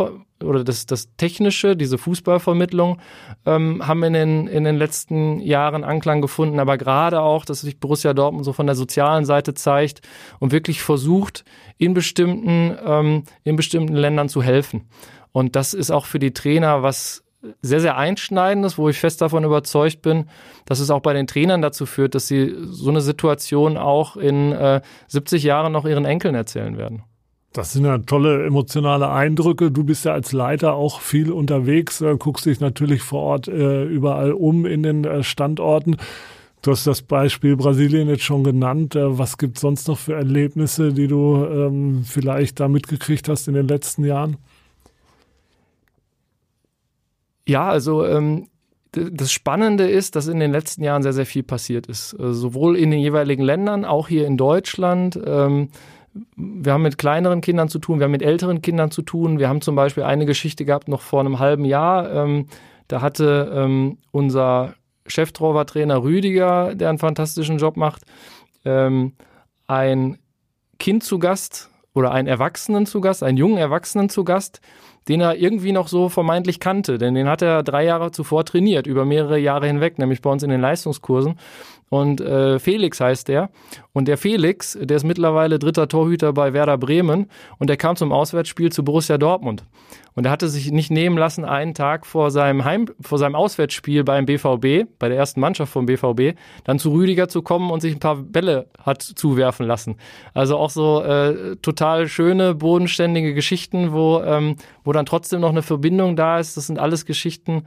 oder 0.43 0.63
das, 0.63 0.85
das 0.85 1.09
Technische, 1.17 1.75
diese 1.75 1.97
Fußballvermittlung 1.97 2.99
ähm, 3.45 3.85
haben 3.85 4.03
in 4.03 4.13
den, 4.13 4.47
in 4.47 4.63
den 4.63 4.77
letzten 4.77 5.39
Jahren 5.41 5.83
Anklang 5.83 6.21
gefunden, 6.21 6.59
aber 6.59 6.77
gerade 6.77 7.21
auch, 7.21 7.45
dass 7.45 7.61
sich 7.61 7.79
Borussia 7.79 8.13
Dortmund 8.13 8.45
so 8.45 8.53
von 8.53 8.65
der 8.65 8.75
sozialen 8.75 9.25
Seite 9.25 9.53
zeigt 9.53 10.01
und 10.39 10.51
wirklich 10.51 10.81
versucht, 10.81 11.43
in 11.77 11.93
bestimmten, 11.93 12.77
ähm, 12.85 13.23
in 13.43 13.55
bestimmten 13.55 13.95
Ländern 13.95 14.29
zu 14.29 14.41
helfen. 14.41 14.87
Und 15.31 15.55
das 15.55 15.73
ist 15.73 15.91
auch 15.91 16.05
für 16.05 16.19
die 16.19 16.33
Trainer 16.33 16.83
was 16.83 17.23
sehr, 17.61 17.79
sehr 17.79 17.97
einschneidendes, 17.97 18.77
wo 18.77 18.89
ich 18.89 18.99
fest 18.99 19.21
davon 19.21 19.43
überzeugt 19.43 20.01
bin, 20.01 20.25
dass 20.65 20.79
es 20.79 20.89
auch 20.89 21.01
bei 21.01 21.13
den 21.13 21.27
Trainern 21.27 21.61
dazu 21.61 21.85
führt, 21.85 22.15
dass 22.15 22.27
sie 22.27 22.53
so 22.65 22.89
eine 22.89 23.01
Situation 23.01 23.77
auch 23.77 24.17
in 24.17 24.51
äh, 24.51 24.81
70 25.07 25.43
Jahren 25.43 25.71
noch 25.71 25.85
ihren 25.85 26.05
Enkeln 26.05 26.35
erzählen 26.35 26.77
werden. 26.77 27.03
Das 27.53 27.73
sind 27.73 27.85
ja 27.85 27.97
tolle 27.97 28.45
emotionale 28.45 29.09
Eindrücke. 29.09 29.71
Du 29.71 29.83
bist 29.83 30.05
ja 30.05 30.13
als 30.13 30.33
Leiter 30.33 30.73
auch 30.73 31.01
viel 31.01 31.31
unterwegs, 31.31 32.01
äh, 32.01 32.15
guckst 32.17 32.45
dich 32.45 32.59
natürlich 32.59 33.01
vor 33.01 33.21
Ort 33.21 33.47
äh, 33.47 33.85
überall 33.85 34.33
um 34.33 34.65
in 34.65 34.83
den 34.83 35.05
äh, 35.05 35.23
Standorten. 35.23 35.97
Du 36.61 36.71
hast 36.71 36.85
das 36.85 37.01
Beispiel 37.01 37.55
Brasilien 37.55 38.09
jetzt 38.09 38.23
schon 38.23 38.43
genannt. 38.43 38.95
Äh, 38.95 39.17
was 39.17 39.37
gibt 39.37 39.57
es 39.57 39.61
sonst 39.61 39.87
noch 39.87 39.97
für 39.97 40.13
Erlebnisse, 40.13 40.93
die 40.93 41.07
du 41.07 41.43
ähm, 41.45 42.03
vielleicht 42.05 42.59
da 42.59 42.67
mitgekriegt 42.67 43.29
hast 43.29 43.47
in 43.47 43.53
den 43.53 43.67
letzten 43.67 44.03
Jahren? 44.03 44.37
Ja, 47.49 47.67
also 47.67 48.05
ähm, 48.05 48.47
das 48.91 49.31
Spannende 49.31 49.89
ist, 49.89 50.15
dass 50.15 50.27
in 50.27 50.39
den 50.39 50.51
letzten 50.51 50.83
Jahren 50.83 51.01
sehr, 51.01 51.13
sehr 51.13 51.25
viel 51.25 51.41
passiert 51.41 51.87
ist. 51.87 52.13
Äh, 52.13 52.33
sowohl 52.33 52.77
in 52.77 52.91
den 52.91 52.99
jeweiligen 52.99 53.43
Ländern, 53.43 53.85
auch 53.85 54.07
hier 54.07 54.27
in 54.27 54.37
Deutschland. 54.37 55.19
Ähm, 55.25 55.69
wir 56.35 56.73
haben 56.73 56.83
mit 56.83 56.99
kleineren 56.99 57.41
Kindern 57.41 57.67
zu 57.67 57.79
tun, 57.79 57.99
wir 57.99 58.05
haben 58.05 58.11
mit 58.11 58.21
älteren 58.21 58.61
Kindern 58.61 58.91
zu 58.91 59.01
tun. 59.01 59.39
Wir 59.39 59.49
haben 59.49 59.61
zum 59.61 59.75
Beispiel 59.75 60.03
eine 60.03 60.27
Geschichte 60.27 60.63
gehabt 60.63 60.87
noch 60.87 61.01
vor 61.01 61.21
einem 61.21 61.39
halben 61.39 61.65
Jahr. 61.65 62.11
Ähm, 62.11 62.45
da 62.87 63.01
hatte 63.01 63.51
ähm, 63.51 63.97
unser 64.11 64.75
Cheftorwarttrainer 65.07 66.03
Rüdiger, 66.03 66.75
der 66.75 66.89
einen 66.89 66.99
fantastischen 66.99 67.57
Job 67.57 67.77
macht, 67.77 68.03
ähm, 68.63 69.13
ein 69.65 70.19
Kind 70.77 71.03
zu 71.03 71.17
Gast 71.17 71.71
oder 71.95 72.11
einen 72.11 72.27
Erwachsenen 72.27 72.85
zu 72.85 73.01
Gast, 73.01 73.23
einen 73.23 73.37
jungen 73.37 73.57
Erwachsenen 73.57 74.09
zu 74.09 74.23
Gast, 74.23 74.61
den 75.09 75.21
er 75.21 75.35
irgendwie 75.35 75.71
noch 75.71 75.87
so 75.87 76.07
vermeintlich 76.07 76.59
kannte, 76.59 76.97
denn 76.99 77.15
den 77.15 77.27
hat 77.27 77.41
er 77.41 77.63
drei 77.63 77.83
Jahre 77.83 78.11
zuvor 78.11 78.45
trainiert, 78.45 78.87
über 78.87 79.05
mehrere 79.05 79.39
Jahre 79.39 79.67
hinweg, 79.67 79.97
nämlich 79.97 80.21
bei 80.21 80.29
uns 80.29 80.43
in 80.43 80.51
den 80.51 80.61
Leistungskursen. 80.61 81.35
Und 81.89 82.21
äh, 82.21 82.59
Felix 82.59 82.99
heißt 82.99 83.27
der. 83.27 83.49
Und 83.93 84.07
der 84.07 84.17
Felix, 84.17 84.77
der 84.79 84.97
ist 84.97 85.03
mittlerweile 85.03 85.57
dritter 85.57 85.87
Torhüter 85.87 86.33
bei 86.33 86.53
Werder 86.53 86.77
Bremen 86.77 87.27
und 87.57 87.69
der 87.69 87.77
kam 87.77 87.95
zum 87.95 88.11
Auswärtsspiel 88.11 88.71
zu 88.71 88.83
Borussia 88.83 89.17
Dortmund. 89.17 89.65
Und 90.13 90.25
er 90.25 90.31
hatte 90.31 90.49
sich 90.49 90.71
nicht 90.71 90.91
nehmen 90.91 91.17
lassen, 91.17 91.45
einen 91.45 91.73
Tag 91.73 92.05
vor 92.05 92.29
seinem 92.29 92.65
Heim, 92.65 92.87
vor 92.99 93.17
seinem 93.17 93.35
Auswärtsspiel 93.35 94.03
beim 94.03 94.25
BVB, 94.25 94.87
bei 94.99 95.09
der 95.09 95.17
ersten 95.17 95.39
Mannschaft 95.39 95.71
vom 95.71 95.85
BVB, 95.85 96.37
dann 96.63 96.77
zu 96.77 96.91
Rüdiger 96.91 97.27
zu 97.27 97.41
kommen 97.41 97.71
und 97.71 97.79
sich 97.79 97.95
ein 97.95 97.99
paar 97.99 98.17
Bälle 98.17 98.67
hat 98.83 99.01
zuwerfen 99.01 99.65
lassen. 99.65 99.95
Also 100.33 100.57
auch 100.57 100.69
so 100.69 101.01
äh, 101.01 101.55
total 101.57 102.07
schöne, 102.07 102.53
bodenständige 102.53 103.33
Geschichten, 103.33 103.93
wo, 103.93 104.21
ähm, 104.21 104.57
wo 104.83 104.91
dann 104.91 105.05
trotzdem 105.05 105.41
noch 105.41 105.49
eine 105.49 105.63
Verbindung 105.63 106.15
da 106.15 106.37
ist. 106.39 106.57
Das 106.57 106.67
sind 106.67 106.79
alles 106.79 107.05
Geschichten, 107.05 107.63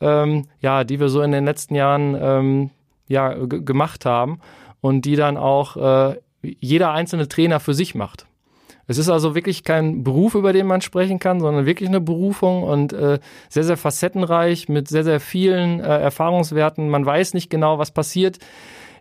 ähm, 0.00 0.46
ja, 0.60 0.84
die 0.84 1.00
wir 1.00 1.08
so 1.08 1.22
in 1.22 1.32
den 1.32 1.44
letzten 1.44 1.74
Jahren 1.74 2.16
ähm, 2.20 2.70
ja, 3.08 3.34
gemacht 3.34 4.06
haben 4.06 4.40
und 4.80 5.02
die 5.02 5.16
dann 5.16 5.36
auch 5.36 5.76
äh, 5.76 6.20
jeder 6.42 6.92
einzelne 6.92 7.28
Trainer 7.28 7.60
für 7.60 7.74
sich 7.74 7.94
macht. 7.94 8.26
Es 8.86 8.98
ist 8.98 9.08
also 9.08 9.34
wirklich 9.34 9.64
kein 9.64 10.04
Beruf, 10.04 10.34
über 10.34 10.52
den 10.52 10.66
man 10.66 10.82
sprechen 10.82 11.18
kann, 11.18 11.40
sondern 11.40 11.64
wirklich 11.64 11.88
eine 11.88 12.00
Berufung 12.00 12.64
und 12.64 12.92
äh, 12.92 13.18
sehr, 13.48 13.64
sehr 13.64 13.78
facettenreich 13.78 14.68
mit 14.68 14.88
sehr, 14.88 15.04
sehr 15.04 15.20
vielen 15.20 15.80
äh, 15.80 15.84
Erfahrungswerten. 15.84 16.90
Man 16.90 17.06
weiß 17.06 17.32
nicht 17.34 17.48
genau, 17.48 17.78
was 17.78 17.92
passiert 17.92 18.38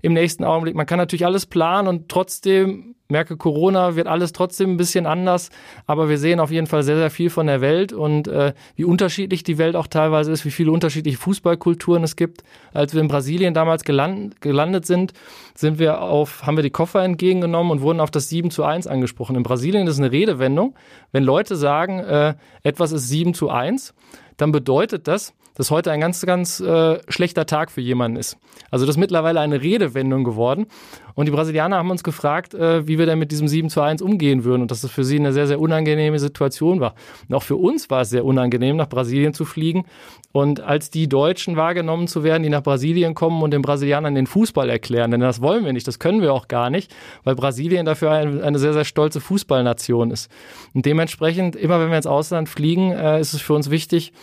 im 0.02 0.14
nächsten 0.14 0.46
Augenblick. 0.46 0.76
Man 0.76 0.86
kann 0.86 1.00
natürlich 1.00 1.26
alles 1.26 1.46
planen 1.46 1.88
und 1.88 2.10
trotzdem 2.10 2.93
merke, 3.14 3.38
Corona 3.38 3.96
wird 3.96 4.08
alles 4.08 4.34
trotzdem 4.34 4.72
ein 4.72 4.78
bisschen 4.78 5.06
anders, 5.06 5.52
aber 5.86 6.10
wir 6.10 6.18
sehen 6.18 6.40
auf 6.40 6.52
jeden 6.52 6.68
Fall 6.68 6.84
sehr, 6.84 6.98
sehr 6.98 7.12
viel 7.12 7.30
von 7.30 7.48
der 7.48 7.62
Welt 7.62 7.94
und 7.94 8.28
äh, 8.28 8.54
wie 8.76 8.84
unterschiedlich 8.84 9.44
die 9.44 9.58
Welt 9.58 9.76
auch 9.76 9.88
teilweise 9.88 10.32
ist, 10.32 10.44
wie 10.46 10.52
viele 10.52 10.72
unterschiedliche 10.72 11.18
Fußballkulturen 11.20 12.04
es 12.04 12.16
gibt. 12.16 12.44
Als 12.74 12.94
wir 12.94 13.02
in 13.02 13.08
Brasilien 13.08 13.54
damals 13.54 13.84
gelandet, 13.84 14.42
gelandet 14.42 14.86
sind, 14.86 15.14
sind 15.54 15.78
wir 15.80 16.02
auf, 16.02 16.44
haben 16.44 16.58
wir 16.58 16.64
die 16.64 16.72
Koffer 16.72 17.04
entgegengenommen 17.04 17.72
und 17.72 17.82
wurden 17.82 18.00
auf 18.00 18.12
das 18.12 18.30
7 18.30 18.50
zu 18.52 18.64
1 18.64 18.88
angesprochen. 18.88 19.36
In 19.36 19.44
Brasilien 19.44 19.88
ist 19.88 20.00
eine 20.00 20.12
Redewendung, 20.12 20.76
wenn 21.12 21.24
Leute 21.24 21.56
sagen, 21.56 22.00
äh, 22.00 22.34
etwas 22.64 22.92
ist 22.92 23.08
7 23.10 23.36
zu 23.36 23.50
1, 23.50 23.94
dann 24.38 24.52
bedeutet 24.52 25.08
das, 25.08 25.34
dass 25.56 25.72
heute 25.72 25.92
ein 25.92 26.00
ganz, 26.00 26.22
ganz 26.26 26.60
äh, 26.60 27.00
schlechter 27.08 27.46
Tag 27.46 27.72
für 27.72 27.82
jemanden 27.82 28.18
ist. 28.18 28.38
Also 28.72 28.86
das 28.86 28.96
ist 28.96 29.00
mittlerweile 29.00 29.40
eine 29.40 29.62
Redewendung 29.62 30.24
geworden. 30.24 30.68
Und 31.16 31.28
die 31.28 31.32
Brasilianer 31.32 31.78
haben 31.78 31.92
uns 31.92 32.04
gefragt, 32.04 32.54
äh, 32.56 32.88
wie 32.88 32.98
wir 32.98 33.06
denn 33.06 33.20
mit 33.20 33.32
diesem 33.32 33.48
7 33.48 33.70
zu 33.70 33.82
1 33.82 34.02
umgehen 34.02 34.44
würden 34.44 34.64
und 34.64 34.72
dass 34.72 34.82
das 34.82 34.92
für 34.92 35.04
sie 35.04 35.20
eine 35.20 35.32
sehr, 35.32 35.46
sehr 35.46 35.60
unangenehme 35.60 36.18
Situation 36.18 36.80
war. 36.80 36.96
Und 37.30 37.36
auch 37.36 37.44
für 37.44 37.56
uns 37.56 37.90
war 37.90 38.02
es 38.02 38.10
sehr 38.10 38.26
unangenehm, 38.26 38.76
nach 38.76 38.90
Brasilien 38.90 39.34
zu 39.34 39.46
fliegen. 39.46 39.86
Und 40.32 40.62
als 40.62 40.90
die 40.90 41.08
Deutschen 41.08 41.56
wahrgenommen 41.56 42.08
zu 42.08 42.24
werden, 42.24 42.42
die 42.42 42.50
nach 42.50 42.64
Brasilien 42.64 43.14
kommen 43.14 43.44
und 43.44 43.52
den 43.52 43.62
Brasilianern 43.62 44.16
den 44.16 44.26
Fußball 44.26 44.70
erklären, 44.70 45.12
denn 45.12 45.20
das 45.20 45.42
wollen 45.42 45.64
wir 45.64 45.74
nicht, 45.74 45.88
das 45.88 46.00
können 46.00 46.22
wir 46.22 46.34
auch 46.34 46.48
gar 46.48 46.72
nicht, 46.72 46.94
weil 47.24 47.36
Brasilien 47.36 47.86
dafür 47.86 48.12
eine, 48.12 48.58
sehr, 48.58 48.74
sehr 48.74 48.86
stolze 48.86 49.22
Fußballnation 49.22 50.10
ist. 50.10 50.32
Und 50.74 50.88
dementsprechend, 50.88 51.56
immer 51.56 51.80
wenn 51.80 51.90
wir 51.90 51.98
ins 51.98 52.08
Ausland 52.08 52.50
fliegen, 52.50 52.92
äh, 52.92 53.20
ist 53.22 53.34
es 53.34 53.42
für 53.42 53.54
uns 53.54 53.70
wichtig, 53.70 54.14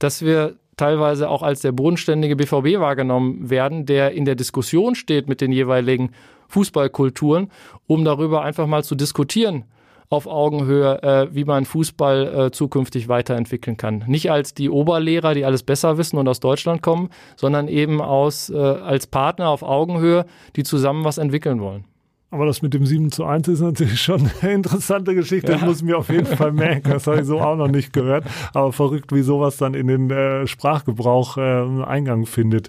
dass 0.00 0.22
wir 0.22 0.56
teilweise 0.80 1.28
auch 1.28 1.42
als 1.42 1.60
der 1.60 1.72
bodenständige 1.72 2.36
BVB 2.36 2.80
wahrgenommen 2.80 3.50
werden, 3.50 3.86
der 3.86 4.12
in 4.12 4.24
der 4.24 4.34
Diskussion 4.34 4.94
steht 4.94 5.28
mit 5.28 5.40
den 5.40 5.52
jeweiligen 5.52 6.10
Fußballkulturen, 6.48 7.50
um 7.86 8.04
darüber 8.04 8.42
einfach 8.42 8.66
mal 8.66 8.82
zu 8.82 8.94
diskutieren 8.94 9.64
auf 10.08 10.26
Augenhöhe, 10.26 11.02
äh, 11.02 11.28
wie 11.32 11.44
man 11.44 11.64
Fußball 11.64 12.46
äh, 12.46 12.50
zukünftig 12.50 13.08
weiterentwickeln 13.08 13.76
kann. 13.76 14.04
Nicht 14.08 14.30
als 14.30 14.54
die 14.54 14.68
Oberlehrer, 14.68 15.34
die 15.34 15.44
alles 15.44 15.62
besser 15.62 15.98
wissen 15.98 16.18
und 16.18 16.26
aus 16.26 16.40
Deutschland 16.40 16.82
kommen, 16.82 17.10
sondern 17.36 17.68
eben 17.68 18.00
aus, 18.00 18.50
äh, 18.50 18.56
als 18.56 19.06
Partner 19.06 19.50
auf 19.50 19.62
Augenhöhe, 19.62 20.26
die 20.56 20.64
zusammen 20.64 21.04
was 21.04 21.18
entwickeln 21.18 21.60
wollen. 21.60 21.84
Aber 22.32 22.46
das 22.46 22.62
mit 22.62 22.74
dem 22.74 22.86
7 22.86 23.10
zu 23.10 23.24
1 23.24 23.48
ist 23.48 23.60
natürlich 23.60 24.00
schon 24.02 24.30
eine 24.40 24.52
interessante 24.52 25.14
Geschichte. 25.14 25.52
Ja. 25.52 25.58
Das 25.58 25.66
muss 25.66 25.76
ich 25.78 25.82
mir 25.82 25.98
auf 25.98 26.08
jeden 26.08 26.26
Fall 26.26 26.52
merken. 26.52 26.90
Das 26.90 27.06
habe 27.06 27.20
ich 27.20 27.26
so 27.26 27.40
auch 27.40 27.56
noch 27.56 27.68
nicht 27.68 27.92
gehört. 27.92 28.24
Aber 28.54 28.72
verrückt, 28.72 29.12
wie 29.12 29.22
sowas 29.22 29.56
dann 29.56 29.74
in 29.74 29.88
den 29.88 30.10
äh, 30.10 30.46
Sprachgebrauch 30.46 31.36
äh, 31.36 31.82
Eingang 31.84 32.26
findet. 32.26 32.68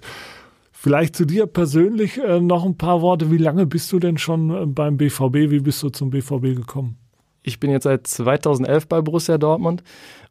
Vielleicht 0.72 1.14
zu 1.14 1.24
dir 1.24 1.46
persönlich 1.46 2.18
äh, 2.18 2.40
noch 2.40 2.64
ein 2.64 2.76
paar 2.76 3.02
Worte. 3.02 3.30
Wie 3.30 3.38
lange 3.38 3.66
bist 3.66 3.92
du 3.92 4.00
denn 4.00 4.18
schon 4.18 4.50
äh, 4.50 4.66
beim 4.66 4.96
BVB? 4.96 5.50
Wie 5.50 5.60
bist 5.60 5.80
du 5.84 5.90
zum 5.90 6.10
BVB 6.10 6.56
gekommen? 6.56 6.96
Ich 7.44 7.60
bin 7.60 7.70
jetzt 7.70 7.84
seit 7.84 8.08
2011 8.08 8.88
bei 8.88 9.00
Borussia 9.00 9.38
Dortmund. 9.38 9.84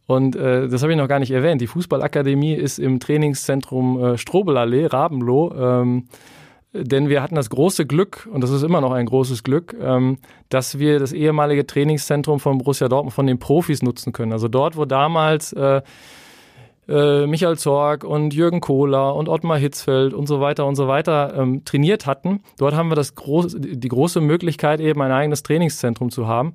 Und 0.07 0.35
äh, 0.35 0.67
das 0.67 0.81
habe 0.81 0.91
ich 0.91 0.97
noch 0.97 1.07
gar 1.07 1.19
nicht 1.19 1.31
erwähnt. 1.31 1.61
Die 1.61 1.67
Fußballakademie 1.67 2.53
ist 2.53 2.79
im 2.79 2.99
Trainingszentrum 2.99 4.03
äh, 4.03 4.17
Strobelallee, 4.17 4.87
Rabenloh. 4.87 5.53
Ähm, 5.53 6.07
denn 6.73 7.09
wir 7.09 7.21
hatten 7.21 7.35
das 7.35 7.49
große 7.49 7.85
Glück, 7.85 8.29
und 8.31 8.41
das 8.41 8.49
ist 8.49 8.63
immer 8.63 8.81
noch 8.81 8.91
ein 8.91 9.05
großes 9.05 9.43
Glück, 9.43 9.75
ähm, 9.79 10.17
dass 10.49 10.79
wir 10.79 10.99
das 10.99 11.11
ehemalige 11.11 11.67
Trainingszentrum 11.67 12.39
von 12.39 12.57
Borussia 12.57 12.87
Dortmund 12.87 13.13
von 13.13 13.27
den 13.27 13.39
Profis 13.39 13.81
nutzen 13.81 14.13
können. 14.13 14.31
Also 14.31 14.47
dort, 14.47 14.77
wo 14.77 14.85
damals 14.85 15.51
äh, 15.53 15.81
äh, 16.87 17.27
Michael 17.27 17.57
Zorg 17.57 18.03
und 18.03 18.33
Jürgen 18.33 18.61
Kohler 18.61 19.15
und 19.15 19.29
Ottmar 19.29 19.57
Hitzfeld 19.57 20.13
und 20.13 20.27
so 20.27 20.39
weiter 20.39 20.65
und 20.65 20.75
so 20.75 20.87
weiter 20.87 21.33
ähm, 21.35 21.65
trainiert 21.65 22.05
hatten, 22.05 22.41
dort 22.57 22.75
haben 22.75 22.89
wir 22.89 22.95
das 22.95 23.15
groß, 23.15 23.57
die 23.59 23.87
große 23.87 24.21
Möglichkeit, 24.21 24.79
eben 24.79 25.01
ein 25.01 25.11
eigenes 25.11 25.43
Trainingszentrum 25.43 26.09
zu 26.09 26.27
haben. 26.27 26.53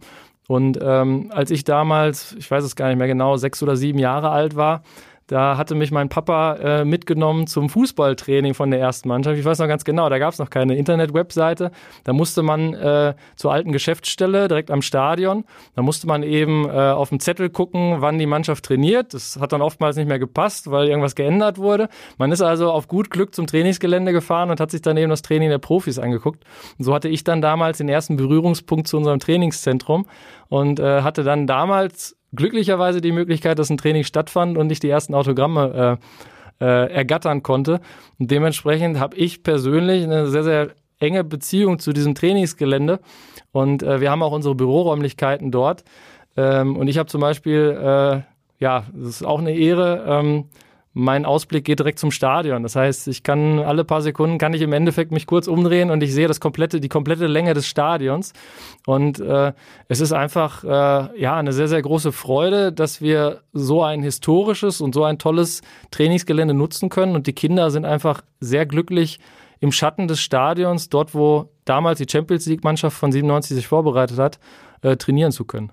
Und 0.48 0.78
ähm, 0.80 1.30
als 1.30 1.50
ich 1.50 1.64
damals, 1.64 2.34
ich 2.38 2.50
weiß 2.50 2.64
es 2.64 2.76
gar 2.76 2.88
nicht 2.88 2.98
mehr 2.98 3.08
genau, 3.08 3.36
sechs 3.36 3.62
oder 3.62 3.76
sieben 3.76 3.98
Jahre 3.98 4.30
alt 4.30 4.56
war, 4.56 4.82
da 5.26 5.56
hatte 5.56 5.74
mich 5.74 5.90
mein 5.90 6.08
Papa 6.08 6.54
äh, 6.54 6.84
mitgenommen 6.84 7.48
zum 7.48 7.68
Fußballtraining 7.68 8.54
von 8.54 8.70
der 8.70 8.78
ersten 8.78 9.08
Mannschaft. 9.08 9.36
Ich 9.36 9.44
weiß 9.44 9.58
noch 9.58 9.66
ganz 9.66 9.84
genau, 9.84 10.08
da 10.08 10.18
gab 10.18 10.32
es 10.32 10.38
noch 10.38 10.50
keine 10.50 10.76
Internet-Webseite. 10.76 11.72
Da 12.04 12.12
musste 12.12 12.42
man 12.42 12.74
äh, 12.74 13.14
zur 13.34 13.52
alten 13.52 13.72
Geschäftsstelle 13.72 14.46
direkt 14.46 14.70
am 14.70 14.82
Stadion. 14.82 15.44
Da 15.74 15.82
musste 15.82 16.06
man 16.06 16.22
eben 16.22 16.68
äh, 16.68 16.70
auf 16.70 17.08
dem 17.08 17.18
Zettel 17.18 17.50
gucken, 17.50 17.96
wann 17.98 18.18
die 18.18 18.26
Mannschaft 18.26 18.64
trainiert. 18.64 19.14
Das 19.14 19.38
hat 19.40 19.52
dann 19.52 19.62
oftmals 19.62 19.96
nicht 19.96 20.06
mehr 20.06 20.20
gepasst, 20.20 20.70
weil 20.70 20.86
irgendwas 20.88 21.16
geändert 21.16 21.58
wurde. 21.58 21.88
Man 22.18 22.30
ist 22.30 22.40
also 22.40 22.70
auf 22.70 22.86
gut 22.86 23.10
Glück 23.10 23.34
zum 23.34 23.48
Trainingsgelände 23.48 24.12
gefahren 24.12 24.50
und 24.50 24.60
hat 24.60 24.70
sich 24.70 24.82
dann 24.82 24.96
eben 24.96 25.10
das 25.10 25.22
Training 25.22 25.48
der 25.48 25.58
Profis 25.58 25.98
angeguckt. 25.98 26.44
Und 26.78 26.84
so 26.84 26.94
hatte 26.94 27.08
ich 27.08 27.24
dann 27.24 27.42
damals 27.42 27.78
den 27.78 27.88
ersten 27.88 28.16
Berührungspunkt 28.16 28.86
zu 28.86 28.96
unserem 28.96 29.18
Trainingszentrum 29.18 30.06
und 30.48 30.78
äh, 30.78 31.02
hatte 31.02 31.24
dann 31.24 31.48
damals 31.48 32.16
glücklicherweise 32.36 33.00
die 33.00 33.12
Möglichkeit, 33.12 33.58
dass 33.58 33.70
ein 33.70 33.78
Training 33.78 34.04
stattfand 34.04 34.56
und 34.56 34.70
ich 34.70 34.80
die 34.80 34.90
ersten 34.90 35.14
Autogramme 35.14 35.98
äh, 36.60 36.64
äh, 36.64 36.92
ergattern 36.92 37.42
konnte. 37.42 37.80
Und 38.18 38.30
dementsprechend 38.30 38.98
habe 38.98 39.16
ich 39.16 39.42
persönlich 39.42 40.04
eine 40.04 40.28
sehr, 40.28 40.44
sehr 40.44 40.68
enge 40.98 41.24
Beziehung 41.24 41.78
zu 41.78 41.92
diesem 41.92 42.14
Trainingsgelände. 42.14 43.00
Und 43.52 43.82
äh, 43.82 44.00
wir 44.00 44.10
haben 44.10 44.22
auch 44.22 44.32
unsere 44.32 44.54
Büroräumlichkeiten 44.54 45.50
dort. 45.50 45.84
Ähm, 46.36 46.76
und 46.76 46.88
ich 46.88 46.98
habe 46.98 47.08
zum 47.08 47.20
Beispiel, 47.20 47.76
äh, 47.78 48.20
ja, 48.62 48.84
das 48.92 49.08
ist 49.08 49.24
auch 49.24 49.38
eine 49.38 49.54
Ehre, 49.54 50.04
ähm, 50.08 50.44
mein 50.98 51.26
Ausblick 51.26 51.66
geht 51.66 51.78
direkt 51.78 51.98
zum 51.98 52.10
Stadion. 52.10 52.62
Das 52.62 52.74
heißt, 52.74 53.08
ich 53.08 53.22
kann 53.22 53.58
alle 53.58 53.84
paar 53.84 54.00
Sekunden 54.00 54.38
kann 54.38 54.54
ich 54.54 54.62
im 54.62 54.72
Endeffekt 54.72 55.12
mich 55.12 55.26
kurz 55.26 55.46
umdrehen 55.46 55.90
und 55.90 56.02
ich 56.02 56.14
sehe 56.14 56.26
das 56.26 56.40
komplette, 56.40 56.80
die 56.80 56.88
komplette 56.88 57.26
Länge 57.26 57.52
des 57.52 57.66
Stadions. 57.66 58.32
Und 58.86 59.20
äh, 59.20 59.52
es 59.88 60.00
ist 60.00 60.12
einfach 60.12 60.64
äh, 60.64 61.20
ja 61.20 61.36
eine 61.36 61.52
sehr, 61.52 61.68
sehr 61.68 61.82
große 61.82 62.12
Freude, 62.12 62.72
dass 62.72 63.02
wir 63.02 63.42
so 63.52 63.82
ein 63.82 64.02
historisches 64.02 64.80
und 64.80 64.94
so 64.94 65.04
ein 65.04 65.18
tolles 65.18 65.60
Trainingsgelände 65.90 66.54
nutzen 66.54 66.88
können. 66.88 67.14
Und 67.14 67.26
die 67.26 67.34
Kinder 67.34 67.70
sind 67.70 67.84
einfach 67.84 68.22
sehr 68.40 68.64
glücklich 68.64 69.20
im 69.60 69.72
Schatten 69.72 70.08
des 70.08 70.20
Stadions, 70.20 70.88
dort 70.88 71.14
wo 71.14 71.50
damals 71.66 71.98
die 71.98 72.06
Champions 72.10 72.46
League-Mannschaft 72.46 72.96
von 72.96 73.12
97 73.12 73.54
sich 73.54 73.66
vorbereitet 73.66 74.18
hat, 74.18 74.38
äh, 74.80 74.96
trainieren 74.96 75.32
zu 75.32 75.44
können. 75.44 75.72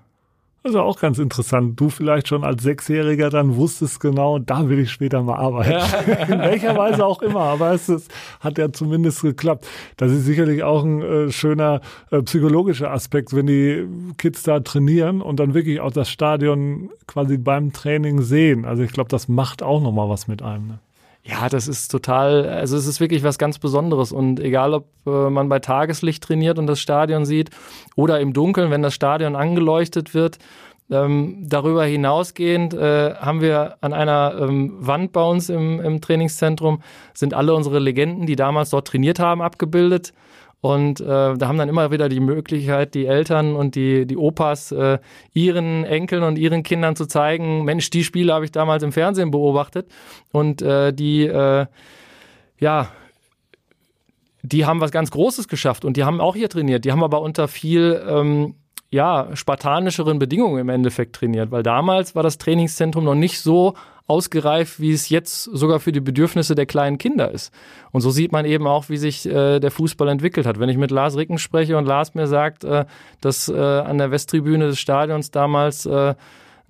Also 0.66 0.80
auch 0.80 0.98
ganz 0.98 1.18
interessant. 1.18 1.78
Du 1.78 1.90
vielleicht 1.90 2.28
schon 2.28 2.42
als 2.42 2.62
Sechsjähriger 2.62 3.28
dann 3.28 3.56
wusstest 3.56 4.00
genau, 4.00 4.38
da 4.38 4.66
will 4.66 4.78
ich 4.78 4.90
später 4.90 5.22
mal 5.22 5.36
arbeiten. 5.36 5.72
In 6.32 6.38
welcher 6.38 6.74
Weise 6.74 7.04
auch 7.04 7.20
immer. 7.20 7.40
Aber 7.40 7.72
es 7.72 7.90
ist, 7.90 8.10
hat 8.40 8.56
ja 8.56 8.72
zumindest 8.72 9.20
geklappt. 9.20 9.68
Das 9.98 10.10
ist 10.10 10.24
sicherlich 10.24 10.62
auch 10.62 10.82
ein 10.82 11.02
äh, 11.02 11.30
schöner 11.30 11.82
äh, 12.10 12.22
psychologischer 12.22 12.90
Aspekt, 12.90 13.36
wenn 13.36 13.46
die 13.46 13.86
Kids 14.16 14.42
da 14.42 14.60
trainieren 14.60 15.20
und 15.20 15.38
dann 15.38 15.52
wirklich 15.52 15.80
auch 15.80 15.92
das 15.92 16.08
Stadion 16.08 16.88
quasi 17.06 17.36
beim 17.36 17.74
Training 17.74 18.22
sehen. 18.22 18.64
Also 18.64 18.84
ich 18.84 18.92
glaube, 18.92 19.10
das 19.10 19.28
macht 19.28 19.62
auch 19.62 19.82
nochmal 19.82 20.08
was 20.08 20.28
mit 20.28 20.40
einem. 20.40 20.68
Ne? 20.68 20.78
Ja, 21.26 21.48
das 21.48 21.68
ist 21.68 21.88
total, 21.88 22.46
also 22.46 22.76
es 22.76 22.86
ist 22.86 23.00
wirklich 23.00 23.22
was 23.22 23.38
ganz 23.38 23.58
Besonderes 23.58 24.12
und 24.12 24.40
egal, 24.40 24.74
ob 24.74 24.88
äh, 25.06 25.30
man 25.30 25.48
bei 25.48 25.58
Tageslicht 25.58 26.22
trainiert 26.22 26.58
und 26.58 26.66
das 26.66 26.80
Stadion 26.80 27.24
sieht 27.24 27.48
oder 27.96 28.20
im 28.20 28.34
Dunkeln, 28.34 28.70
wenn 28.70 28.82
das 28.82 28.92
Stadion 28.92 29.34
angeleuchtet 29.34 30.12
wird, 30.12 30.38
ähm, 30.90 31.38
darüber 31.40 31.86
hinausgehend 31.86 32.74
äh, 32.74 33.14
haben 33.14 33.40
wir 33.40 33.78
an 33.80 33.94
einer 33.94 34.36
ähm, 34.38 34.74
Wand 34.86 35.12
bei 35.12 35.22
uns 35.22 35.48
im, 35.48 35.80
im 35.80 36.02
Trainingszentrum 36.02 36.82
sind 37.14 37.32
alle 37.32 37.54
unsere 37.54 37.78
Legenden, 37.78 38.26
die 38.26 38.36
damals 38.36 38.68
dort 38.68 38.88
trainiert 38.88 39.18
haben, 39.18 39.40
abgebildet. 39.40 40.12
Und 40.64 40.98
äh, 41.02 41.04
da 41.04 41.46
haben 41.46 41.58
dann 41.58 41.68
immer 41.68 41.90
wieder 41.90 42.08
die 42.08 42.20
Möglichkeit, 42.20 42.94
die 42.94 43.04
Eltern 43.04 43.54
und 43.54 43.74
die, 43.74 44.06
die 44.06 44.16
Opas 44.16 44.72
äh, 44.72 44.98
ihren 45.34 45.84
Enkeln 45.84 46.22
und 46.22 46.38
ihren 46.38 46.62
Kindern 46.62 46.96
zu 46.96 47.04
zeigen, 47.04 47.64
Mensch, 47.64 47.90
die 47.90 48.02
Spiele 48.02 48.32
habe 48.32 48.46
ich 48.46 48.50
damals 48.50 48.82
im 48.82 48.90
Fernsehen 48.90 49.30
beobachtet. 49.30 49.90
Und 50.32 50.62
äh, 50.62 50.94
die, 50.94 51.26
äh, 51.26 51.66
ja, 52.58 52.88
die 54.40 54.64
haben 54.64 54.80
was 54.80 54.90
ganz 54.90 55.10
Großes 55.10 55.48
geschafft 55.48 55.84
und 55.84 55.98
die 55.98 56.04
haben 56.04 56.18
auch 56.18 56.34
hier 56.34 56.48
trainiert. 56.48 56.86
Die 56.86 56.92
haben 56.92 57.04
aber 57.04 57.20
unter 57.20 57.46
viel 57.46 58.02
ähm, 58.08 58.54
ja, 58.94 59.34
spartanischeren 59.34 60.20
Bedingungen 60.20 60.60
im 60.60 60.68
Endeffekt 60.68 61.16
trainiert, 61.16 61.50
weil 61.50 61.64
damals 61.64 62.14
war 62.14 62.22
das 62.22 62.38
Trainingszentrum 62.38 63.02
noch 63.02 63.16
nicht 63.16 63.40
so 63.40 63.74
ausgereift, 64.06 64.78
wie 64.78 64.92
es 64.92 65.08
jetzt 65.08 65.42
sogar 65.44 65.80
für 65.80 65.90
die 65.90 66.00
Bedürfnisse 66.00 66.54
der 66.54 66.66
kleinen 66.66 66.96
Kinder 66.96 67.32
ist. 67.32 67.52
Und 67.90 68.02
so 68.02 68.10
sieht 68.10 68.30
man 68.30 68.44
eben 68.44 68.68
auch, 68.68 68.88
wie 68.90 68.96
sich 68.96 69.26
äh, 69.26 69.58
der 69.58 69.72
Fußball 69.72 70.08
entwickelt 70.08 70.46
hat. 70.46 70.60
Wenn 70.60 70.68
ich 70.68 70.76
mit 70.76 70.92
Lars 70.92 71.16
Ricken 71.16 71.38
spreche 71.38 71.76
und 71.76 71.86
Lars 71.86 72.14
mir 72.14 72.28
sagt, 72.28 72.62
äh, 72.62 72.84
dass 73.20 73.48
äh, 73.48 73.58
an 73.58 73.98
der 73.98 74.12
Westtribüne 74.12 74.66
des 74.68 74.78
Stadions 74.78 75.32
damals 75.32 75.86
äh, 75.86 76.14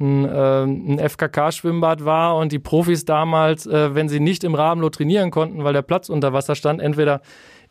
ein, 0.00 0.24
äh, 0.24 0.62
ein 0.64 0.98
FKK-Schwimmbad 0.98 2.06
war 2.06 2.36
und 2.36 2.52
die 2.52 2.58
Profis 2.58 3.04
damals, 3.04 3.66
äh, 3.66 3.94
wenn 3.94 4.08
sie 4.08 4.20
nicht 4.20 4.44
im 4.44 4.54
Rahmenloh 4.54 4.88
trainieren 4.88 5.30
konnten, 5.30 5.62
weil 5.62 5.74
der 5.74 5.82
Platz 5.82 6.08
unter 6.08 6.32
Wasser 6.32 6.54
stand, 6.54 6.80
entweder 6.80 7.20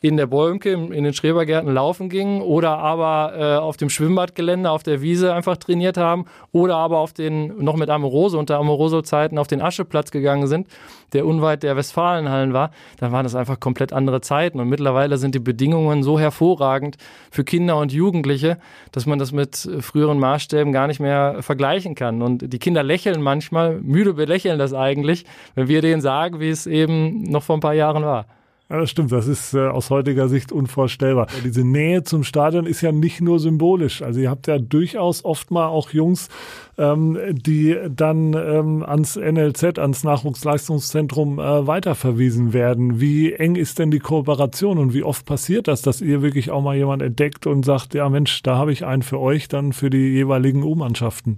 in 0.03 0.17
der 0.17 0.27
Bäumke, 0.27 0.73
in 0.73 1.05
den 1.05 1.13
Schrebergärten 1.13 1.73
laufen 1.73 2.09
gingen 2.09 2.41
oder 2.41 2.77
aber 2.77 3.33
äh, 3.37 3.55
auf 3.55 3.77
dem 3.77 3.89
Schwimmbadgelände, 3.89 4.69
auf 4.69 4.83
der 4.83 5.01
Wiese 5.01 5.33
einfach 5.33 5.55
trainiert 5.55 5.95
haben 5.95 6.25
oder 6.51 6.75
aber 6.75 6.97
auf 6.97 7.13
den, 7.13 7.63
noch 7.63 7.77
mit 7.77 7.89
Amoroso 7.89 8.37
unter 8.37 8.59
Amoroso-Zeiten 8.59 9.37
auf 9.37 9.47
den 9.47 9.61
Ascheplatz 9.61 10.11
gegangen 10.11 10.47
sind, 10.47 10.67
der 11.13 11.25
unweit 11.25 11.63
der 11.63 11.77
Westfalenhallen 11.77 12.51
war, 12.51 12.71
dann 12.99 13.13
waren 13.13 13.23
das 13.23 13.33
einfach 13.33 13.61
komplett 13.61 13.93
andere 13.93 14.19
Zeiten 14.19 14.59
und 14.59 14.67
mittlerweile 14.67 15.17
sind 15.17 15.35
die 15.35 15.39
Bedingungen 15.39 16.03
so 16.03 16.19
hervorragend 16.19 16.97
für 17.31 17.45
Kinder 17.45 17.77
und 17.77 17.93
Jugendliche, 17.93 18.57
dass 18.91 19.05
man 19.05 19.19
das 19.19 19.31
mit 19.31 19.55
früheren 19.79 20.19
Maßstäben 20.19 20.73
gar 20.73 20.87
nicht 20.87 20.99
mehr 20.99 21.37
vergleichen 21.39 21.95
kann 21.95 22.21
und 22.21 22.51
die 22.51 22.59
Kinder 22.59 22.83
lächeln 22.83 23.21
manchmal, 23.21 23.79
müde 23.79 24.15
belächeln 24.15 24.59
das 24.59 24.73
eigentlich, 24.73 25.23
wenn 25.55 25.69
wir 25.69 25.81
denen 25.81 26.01
sagen, 26.01 26.41
wie 26.41 26.49
es 26.49 26.67
eben 26.67 27.23
noch 27.23 27.43
vor 27.43 27.55
ein 27.55 27.61
paar 27.61 27.73
Jahren 27.73 28.03
war. 28.03 28.25
Ja, 28.69 28.79
das 28.79 28.89
stimmt. 28.89 29.11
Das 29.11 29.27
ist 29.27 29.53
äh, 29.53 29.67
aus 29.67 29.89
heutiger 29.89 30.29
Sicht 30.29 30.51
unvorstellbar. 30.51 31.27
Diese 31.43 31.63
Nähe 31.63 32.03
zum 32.03 32.23
Stadion 32.23 32.65
ist 32.65 32.81
ja 32.81 32.91
nicht 32.91 33.21
nur 33.21 33.39
symbolisch. 33.39 34.01
Also 34.01 34.21
ihr 34.21 34.29
habt 34.29 34.47
ja 34.47 34.57
durchaus 34.57 35.25
oft 35.25 35.51
mal 35.51 35.67
auch 35.67 35.89
Jungs, 35.91 36.29
ähm, 36.77 37.19
die 37.31 37.77
dann 37.89 38.33
ähm, 38.33 38.83
ans 38.83 39.17
NLZ, 39.17 39.77
ans 39.77 40.03
Nachwuchsleistungszentrum 40.03 41.39
äh, 41.39 41.67
weiterverwiesen 41.67 42.53
werden. 42.53 43.01
Wie 43.01 43.33
eng 43.33 43.57
ist 43.57 43.79
denn 43.79 43.91
die 43.91 43.99
Kooperation 43.99 44.77
und 44.77 44.93
wie 44.93 45.03
oft 45.03 45.25
passiert 45.25 45.67
das, 45.67 45.81
dass 45.81 46.01
ihr 46.01 46.21
wirklich 46.21 46.49
auch 46.49 46.61
mal 46.61 46.75
jemand 46.75 47.01
entdeckt 47.01 47.45
und 47.45 47.65
sagt, 47.65 47.93
ja 47.93 48.07
Mensch, 48.07 48.43
da 48.43 48.57
habe 48.57 48.71
ich 48.71 48.85
einen 48.85 49.03
für 49.03 49.19
euch, 49.19 49.49
dann 49.49 49.73
für 49.73 49.89
die 49.89 50.13
jeweiligen 50.13 50.63
U-Mannschaften? 50.63 51.35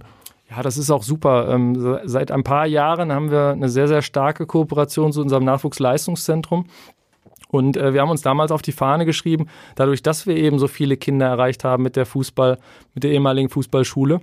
Ja, 0.48 0.62
das 0.62 0.78
ist 0.78 0.90
auch 0.90 1.02
super. 1.02 1.48
Ähm, 1.50 1.98
seit 2.04 2.30
ein 2.30 2.44
paar 2.44 2.66
Jahren 2.66 3.12
haben 3.12 3.32
wir 3.32 3.48
eine 3.48 3.68
sehr, 3.68 3.88
sehr 3.88 4.02
starke 4.02 4.46
Kooperation 4.46 5.12
zu 5.12 5.20
unserem 5.20 5.44
Nachwuchsleistungszentrum. 5.44 6.66
Und 7.56 7.76
äh, 7.76 7.94
wir 7.94 8.00
haben 8.00 8.10
uns 8.10 8.22
damals 8.22 8.52
auf 8.52 8.62
die 8.62 8.72
Fahne 8.72 9.04
geschrieben, 9.04 9.46
dadurch, 9.74 10.02
dass 10.02 10.26
wir 10.26 10.36
eben 10.36 10.58
so 10.58 10.68
viele 10.68 10.96
Kinder 10.96 11.26
erreicht 11.26 11.64
haben 11.64 11.82
mit 11.82 11.96
der 11.96 12.06
Fußball, 12.06 12.58
mit 12.94 13.04
der 13.04 13.10
ehemaligen 13.10 13.48
Fußballschule, 13.48 14.20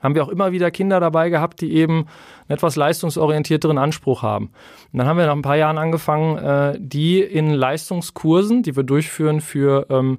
haben 0.00 0.14
wir 0.14 0.22
auch 0.22 0.28
immer 0.28 0.52
wieder 0.52 0.70
Kinder 0.70 1.00
dabei 1.00 1.28
gehabt, 1.28 1.60
die 1.60 1.72
eben 1.72 2.06
einen 2.46 2.56
etwas 2.56 2.76
leistungsorientierteren 2.76 3.78
Anspruch 3.78 4.22
haben. 4.22 4.50
Und 4.92 4.98
dann 4.98 5.08
haben 5.08 5.18
wir 5.18 5.26
nach 5.26 5.34
ein 5.34 5.42
paar 5.42 5.56
Jahren 5.56 5.78
angefangen, 5.78 6.38
äh, 6.38 6.76
die 6.78 7.20
in 7.20 7.52
Leistungskursen, 7.52 8.62
die 8.62 8.76
wir 8.76 8.84
durchführen 8.84 9.40
für 9.40 9.86
ähm, 9.90 10.18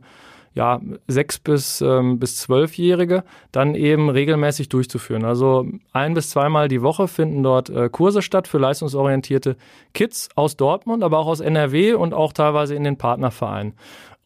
ja, 0.54 0.82
sechs 1.08 1.40
bis, 1.40 1.82
ähm, 1.82 2.20
bis 2.20 2.38
zwölfjährige 2.38 3.24
dann 3.52 3.76
eben 3.76 4.10
regelmäßig 4.10 4.70
durchzuführen. 4.70 5.26
Also 5.26 5.66
ein 5.94 6.14
bis 6.14 6.30
zweimal 6.30 6.68
die 6.68 6.82
Woche 6.82 7.08
finden 7.08 7.44
dort 7.44 7.70
äh, 7.70 7.90
Kurse 7.90 8.22
statt 8.22 8.48
für 8.48 8.58
leistungsorientierte 8.58 9.56
Kids 9.94 10.30
aus 10.36 10.58
Dortmund, 10.58 11.04
aber 11.04 11.20
auch 11.20 11.28
aus 11.28 11.40
NRW 11.40 11.94
und 11.94 12.14
auch 12.14 12.34
teilweise 12.34 12.76
in 12.76 12.84
den 12.84 12.98
Partnervereinen. 12.98 13.74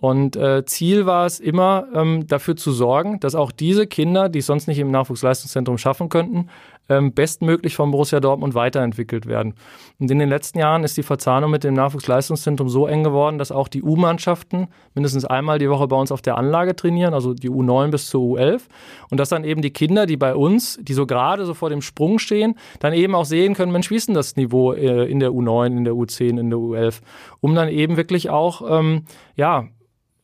Und 0.03 0.35
äh, 0.35 0.65
Ziel 0.65 1.05
war 1.05 1.25
es 1.25 1.39
immer, 1.39 1.87
ähm, 1.93 2.27
dafür 2.27 2.57
zu 2.57 2.73
sorgen, 2.73 3.21
dass 3.21 3.35
auch 3.35 3.53
diese 3.53 3.87
Kinder, 3.87 4.27
die 4.27 4.39
es 4.39 4.47
sonst 4.47 4.67
nicht 4.67 4.79
im 4.79 4.91
Nachwuchsleistungszentrum 4.91 5.77
schaffen 5.77 6.09
könnten, 6.09 6.49
ähm, 6.89 7.13
bestmöglich 7.13 7.75
vom 7.75 7.91
Borussia 7.91 8.19
Dortmund 8.19 8.55
weiterentwickelt 8.55 9.25
werden. 9.25 9.55
Und 9.99 10.11
in 10.11 10.19
den 10.19 10.29
letzten 10.29 10.59
Jahren 10.59 10.83
ist 10.83 10.97
die 10.97 11.03
Verzahnung 11.03 11.51
mit 11.51 11.63
dem 11.63 11.73
Nachwuchsleistungszentrum 11.73 12.69
so 12.69 12.87
eng 12.87 13.03
geworden, 13.03 13.37
dass 13.37 13.51
auch 13.51 13.67
die 13.67 13.83
U-Mannschaften 13.83 14.67
mindestens 14.93 15.25
einmal 15.25 15.59
die 15.59 15.69
Woche 15.69 15.87
bei 15.87 15.95
uns 15.95 16.11
auf 16.11 16.21
der 16.21 16.37
Anlage 16.37 16.75
trainieren, 16.75 17.13
also 17.13 17.33
die 17.33 17.49
U9 17.49 17.91
bis 17.91 18.07
zur 18.07 18.21
U11. 18.21 18.63
Und 19.09 19.19
dass 19.19 19.29
dann 19.29 19.43
eben 19.43 19.61
die 19.61 19.71
Kinder, 19.71 20.05
die 20.05 20.17
bei 20.17 20.35
uns, 20.35 20.77
die 20.81 20.93
so 20.93 21.05
gerade 21.05 21.45
so 21.45 21.53
vor 21.53 21.69
dem 21.69 21.81
Sprung 21.81 22.19
stehen, 22.19 22.55
dann 22.79 22.93
eben 22.93 23.15
auch 23.15 23.25
sehen 23.25 23.53
können, 23.53 23.71
Mensch, 23.71 23.89
wie 23.89 23.95
ist 23.95 24.07
denn 24.07 24.15
das 24.15 24.35
Niveau 24.35 24.73
äh, 24.73 25.09
in 25.09 25.19
der 25.19 25.31
U9, 25.31 25.77
in 25.77 25.85
der 25.85 25.93
U10, 25.93 26.39
in 26.39 26.49
der 26.49 26.59
U11? 26.59 27.01
Um 27.39 27.55
dann 27.55 27.69
eben 27.69 27.97
wirklich 27.97 28.29
auch, 28.29 28.61
ähm, 28.69 29.05
ja, 29.35 29.67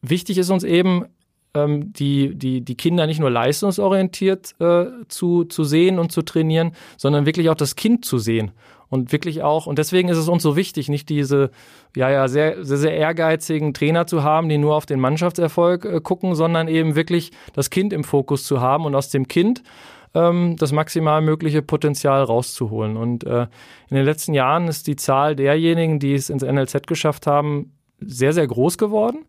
wichtig 0.01 0.37
ist 0.37 0.49
uns 0.49 0.63
eben, 0.63 1.05
ähm, 1.53 1.91
die, 1.93 2.35
die, 2.35 2.61
die 2.61 2.75
Kinder 2.75 3.07
nicht 3.07 3.19
nur 3.19 3.29
leistungsorientiert 3.29 4.55
äh, 4.59 4.85
zu, 5.07 5.45
zu 5.45 5.63
sehen 5.63 5.99
und 5.99 6.11
zu 6.11 6.21
trainieren, 6.21 6.73
sondern 6.97 7.25
wirklich 7.25 7.49
auch 7.49 7.55
das 7.55 7.75
Kind 7.75 8.05
zu 8.05 8.17
sehen. 8.17 8.51
Und 8.89 9.11
wirklich 9.11 9.43
auch, 9.43 9.67
und 9.67 9.77
deswegen 9.77 10.09
ist 10.09 10.17
es 10.17 10.27
uns 10.27 10.41
so 10.41 10.55
wichtig, 10.55 10.89
nicht 10.89 11.09
diese, 11.09 11.51
ja, 11.95 12.09
ja, 12.09 12.27
sehr, 12.27 12.65
sehr, 12.65 12.77
sehr 12.77 12.93
ehrgeizigen 12.93 13.73
Trainer 13.73 14.07
zu 14.07 14.23
haben, 14.23 14.49
die 14.49 14.57
nur 14.57 14.75
auf 14.75 14.87
den 14.87 14.99
Mannschaftserfolg 14.99 15.85
äh, 15.85 16.01
gucken, 16.01 16.35
sondern 16.35 16.67
eben 16.67 16.95
wirklich 16.95 17.31
das 17.53 17.69
Kind 17.69 17.93
im 17.93 18.03
Fokus 18.03 18.43
zu 18.43 18.61
haben 18.61 18.85
und 18.85 18.95
aus 18.95 19.09
dem 19.09 19.27
Kind 19.27 19.61
ähm, 20.15 20.55
das 20.57 20.71
maximal 20.71 21.21
mögliche 21.21 21.61
Potenzial 21.61 22.23
rauszuholen. 22.23 22.97
Und 22.97 23.25
äh, 23.25 23.47
in 23.89 23.95
den 23.95 24.05
letzten 24.05 24.33
Jahren 24.33 24.67
ist 24.67 24.87
die 24.87 24.95
Zahl 24.95 25.35
derjenigen, 25.35 25.99
die 25.99 26.15
es 26.15 26.31
ins 26.31 26.43
NLZ 26.43 26.87
geschafft 26.87 27.27
haben, 27.27 27.73
sehr, 27.99 28.33
sehr 28.33 28.47
groß 28.47 28.77
geworden 28.77 29.25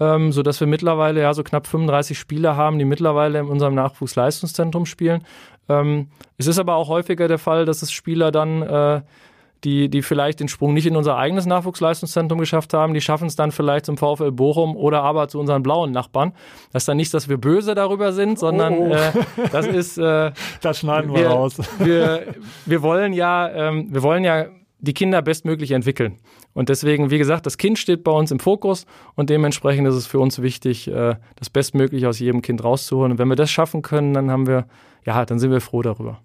ähm, 0.00 0.32
sodass 0.32 0.60
wir 0.60 0.66
mittlerweile 0.66 1.20
ja 1.20 1.34
so 1.34 1.42
knapp 1.42 1.66
35 1.66 2.18
Spieler 2.18 2.56
haben, 2.56 2.78
die 2.78 2.84
mittlerweile 2.84 3.40
in 3.40 3.46
unserem 3.46 3.74
Nachwuchsleistungszentrum 3.74 4.86
spielen. 4.86 5.24
Ähm, 5.68 6.08
es 6.36 6.46
ist 6.46 6.58
aber 6.58 6.76
auch 6.76 6.88
häufiger 6.88 7.28
der 7.28 7.38
Fall, 7.38 7.64
dass 7.64 7.82
es 7.82 7.92
Spieler 7.92 8.30
dann 8.30 8.62
äh, 8.62 9.02
die, 9.64 9.88
die 9.88 10.02
vielleicht 10.02 10.40
den 10.40 10.48
Sprung 10.48 10.72
nicht 10.72 10.86
in 10.86 10.96
unser 10.96 11.16
eigenes 11.16 11.46
Nachwuchsleistungszentrum 11.46 12.38
geschafft 12.38 12.74
haben, 12.74 12.94
die 12.94 13.00
schaffen 13.00 13.26
es 13.26 13.36
dann 13.36 13.50
vielleicht 13.50 13.86
zum 13.86 13.96
VfL 13.96 14.30
Bochum 14.30 14.76
oder 14.76 15.02
aber 15.02 15.28
zu 15.28 15.40
unseren 15.40 15.62
blauen 15.62 15.90
Nachbarn. 15.90 16.32
Das 16.72 16.82
ist 16.82 16.88
dann 16.88 16.96
nicht, 16.96 17.12
dass 17.12 17.28
wir 17.28 17.38
böse 17.38 17.74
darüber 17.74 18.12
sind, 18.12 18.38
sondern 18.38 18.74
oh. 18.78 18.92
äh, 18.92 19.12
das 19.50 19.66
ist. 19.66 19.98
Äh, 19.98 20.32
das 20.60 20.78
schneiden 20.78 21.12
wir, 21.12 21.20
wir 21.20 21.28
raus. 21.28 21.56
Wir, 21.78 22.34
wir 22.66 22.82
wollen 22.82 23.12
ja, 23.12 23.48
ähm, 23.48 23.88
wir 23.90 24.02
wollen 24.02 24.24
ja 24.24 24.46
die 24.80 24.94
Kinder 24.94 25.22
bestmöglich 25.22 25.72
entwickeln. 25.72 26.18
Und 26.54 26.68
deswegen, 26.68 27.10
wie 27.10 27.18
gesagt, 27.18 27.46
das 27.46 27.58
Kind 27.58 27.78
steht 27.78 28.04
bei 28.04 28.12
uns 28.12 28.30
im 28.30 28.38
Fokus 28.38 28.86
und 29.14 29.30
dementsprechend 29.30 29.86
ist 29.88 29.94
es 29.94 30.06
für 30.06 30.20
uns 30.20 30.40
wichtig, 30.40 30.88
äh, 30.88 31.16
das 31.36 31.50
Bestmögliche 31.50 32.08
aus 32.08 32.18
jedem 32.18 32.42
Kind 32.42 32.62
rauszuholen. 32.62 33.12
Und 33.12 33.18
wenn 33.18 33.28
wir 33.28 33.36
das 33.36 33.50
schaffen 33.50 33.82
können, 33.82 34.14
dann 34.14 34.30
haben 34.30 34.46
wir, 34.46 34.66
ja, 35.04 35.24
dann 35.24 35.38
sind 35.38 35.50
wir 35.50 35.60
froh 35.60 35.82
darüber. 35.82 36.20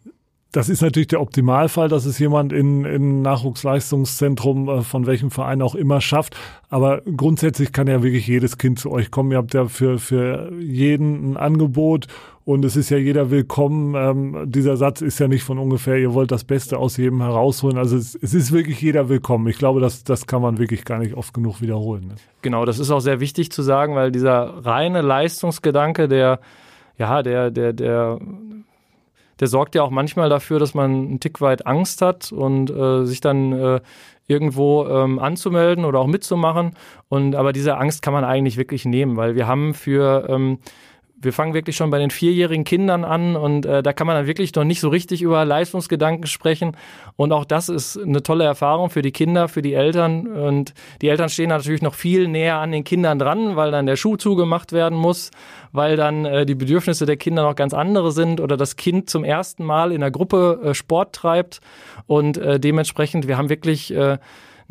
Das 0.54 0.70
ist 0.70 0.84
natürlich 0.84 1.08
der 1.08 1.20
Optimalfall, 1.20 1.90
dass 1.90 2.06
es 2.06 2.20
jemand 2.20 2.54
in, 2.54 2.86
in 2.86 3.24
Nachwuchsleistungszentrum 3.24 4.70
äh, 4.70 4.82
von 4.84 5.08
welchem 5.08 5.32
Verein 5.32 5.64
auch 5.64 5.74
immer 5.74 6.00
schafft. 6.00 6.38
Aber 6.70 7.02
grundsätzlich 7.02 7.72
kann 7.72 7.88
ja 7.88 8.04
wirklich 8.04 8.28
jedes 8.28 8.60
Kind 8.60 8.78
zu 8.78 8.92
euch 8.92 9.10
kommen. 9.10 9.32
Ihr 9.32 9.40
habt 9.40 9.56
ja 9.56 9.66
für, 9.66 9.98
für 9.98 10.54
jeden 10.60 11.32
ein 11.32 11.38
Angebot 11.38 12.06
und 12.46 12.66
es 12.66 12.76
ist 12.76 12.90
ja 12.90 12.98
jeder 12.98 13.32
willkommen. 13.32 13.96
Ähm, 13.96 14.52
dieser 14.52 14.78
Satz 14.78 15.02
ist 15.02 15.20
ja 15.20 15.28
nicht 15.28 15.44
von 15.44 15.58
ungefähr, 15.58 15.98
ihr 15.98 16.14
wollt 16.14 16.32
das 16.32 16.44
Beste 16.44 16.78
aus 16.78 16.98
jedem 16.98 17.22
herausholen. 17.22 17.78
Also 17.78 17.96
es, 17.96 18.16
es 18.16 18.34
ist 18.34 18.52
wirklich 18.52 18.82
jeder 18.82 19.10
willkommen. 19.10 19.48
Ich 19.48 19.58
glaube, 19.58 19.80
das, 19.80 20.04
das 20.04 20.28
kann 20.28 20.42
man 20.42 20.58
wirklich 20.58 20.86
gar 20.86 21.00
nicht 21.00 21.16
oft 21.16 21.34
genug 21.34 21.62
wiederholen. 21.62 22.08
Ne? 22.08 22.16
Genau, 22.42 22.66
das 22.66 22.80
ist 22.80 22.92
auch 22.92 23.00
sehr 23.00 23.20
wichtig 23.20 23.52
zu 23.52 23.62
sagen, 23.62 23.96
weil 23.96 24.12
dieser 24.12 24.66
reine 24.66 25.02
Leistungsgedanke, 25.02 26.08
der 26.08 26.40
ja, 26.98 27.24
der, 27.24 27.50
der, 27.50 27.74
der 27.74 28.20
der 29.40 29.48
sorgt 29.48 29.76
ja 29.76 29.84
auch 29.84 29.90
manchmal 29.90 30.30
dafür, 30.30 30.60
dass 30.60 30.74
man 30.74 31.16
ein 31.16 31.20
Tick 31.20 31.42
weit 31.42 31.66
Angst 31.66 32.02
hat 32.02 32.32
und 32.32 32.70
äh, 32.70 33.06
sich 33.06 33.20
dann 33.20 33.52
äh, 33.52 33.82
irgendwo 34.28 34.86
ähm, 34.88 35.20
anzumelden 35.20 35.86
oder 35.86 36.00
auch 36.00 36.08
mitzumachen. 36.08 36.76
Und 37.10 37.36
aber 37.36 37.52
diese 37.52 37.78
Angst 37.78 38.02
kann 38.02 38.14
man 38.14 38.24
eigentlich 38.24 38.58
wirklich 38.58 38.86
nehmen, 38.86 39.18
weil 39.18 39.36
wir 39.36 39.48
haben 39.48 39.74
für 39.74 40.28
ähm, 40.30 40.60
wir 41.24 41.34
fangen 41.34 41.54
wirklich 41.54 41.76
schon 41.76 41.90
bei 41.90 42.00
den 42.00 42.10
vierjährigen 42.10 42.64
Kindern 42.64 43.04
an 43.04 43.36
und 43.36 43.66
äh, 43.66 43.84
da 43.84 43.94
kann 43.94 44.08
man 44.08 44.16
dann 44.16 44.28
wirklich 44.28 44.54
noch 44.56 44.64
nicht 44.64 44.80
so 44.80 44.90
richtig 44.90 45.22
über 45.22 45.46
Leistungsgedanken 45.46 46.28
sprechen. 46.28 46.76
Und 47.16 47.32
auch 47.32 47.46
das 47.46 47.70
ist 47.70 47.98
eine 47.98 48.24
tolle 48.24 48.44
Erfahrung 48.44 48.90
für 48.90 49.02
die 49.02 49.12
Kinder, 49.12 49.48
für 49.48 49.62
die 49.62 49.74
Eltern. 49.74 50.28
Und 50.28 50.74
die 51.02 51.10
Eltern 51.10 51.30
stehen 51.30 51.50
natürlich 51.50 51.82
noch 51.82 51.94
viel 51.94 52.28
näher 52.28 52.58
an 52.58 52.72
den 52.72 52.84
Kindern 52.84 53.20
dran, 53.20 53.56
weil 53.56 53.72
dann 53.72 53.86
der 53.86 53.96
Schuh 53.96 54.16
zugemacht 54.16 54.72
werden 54.72 54.98
muss, 54.98 55.32
weil 55.72 55.96
dann 55.96 56.26
äh, 56.26 56.46
die 56.46 56.56
Bedürfnisse 56.56 57.06
der 57.06 57.18
Kinder 57.18 57.44
noch 57.44 57.56
ganz 57.56 57.74
andere 57.74 58.12
sind 58.12 58.42
oder 58.42 58.58
das 58.58 58.76
Kind 58.76 59.10
zum 59.10 59.24
ersten 59.24 59.64
Mal 59.64 59.92
in 59.92 60.02
der 60.02 60.12
Gruppe 60.12 60.60
äh, 60.64 60.74
Sport 60.74 61.14
treibt. 61.14 61.60
Und 62.08 62.38
äh, 62.38 62.60
dementsprechend, 62.60 63.28
wir 63.28 63.38
haben 63.38 63.50
wirklich 63.50 63.94
äh, 63.94 64.18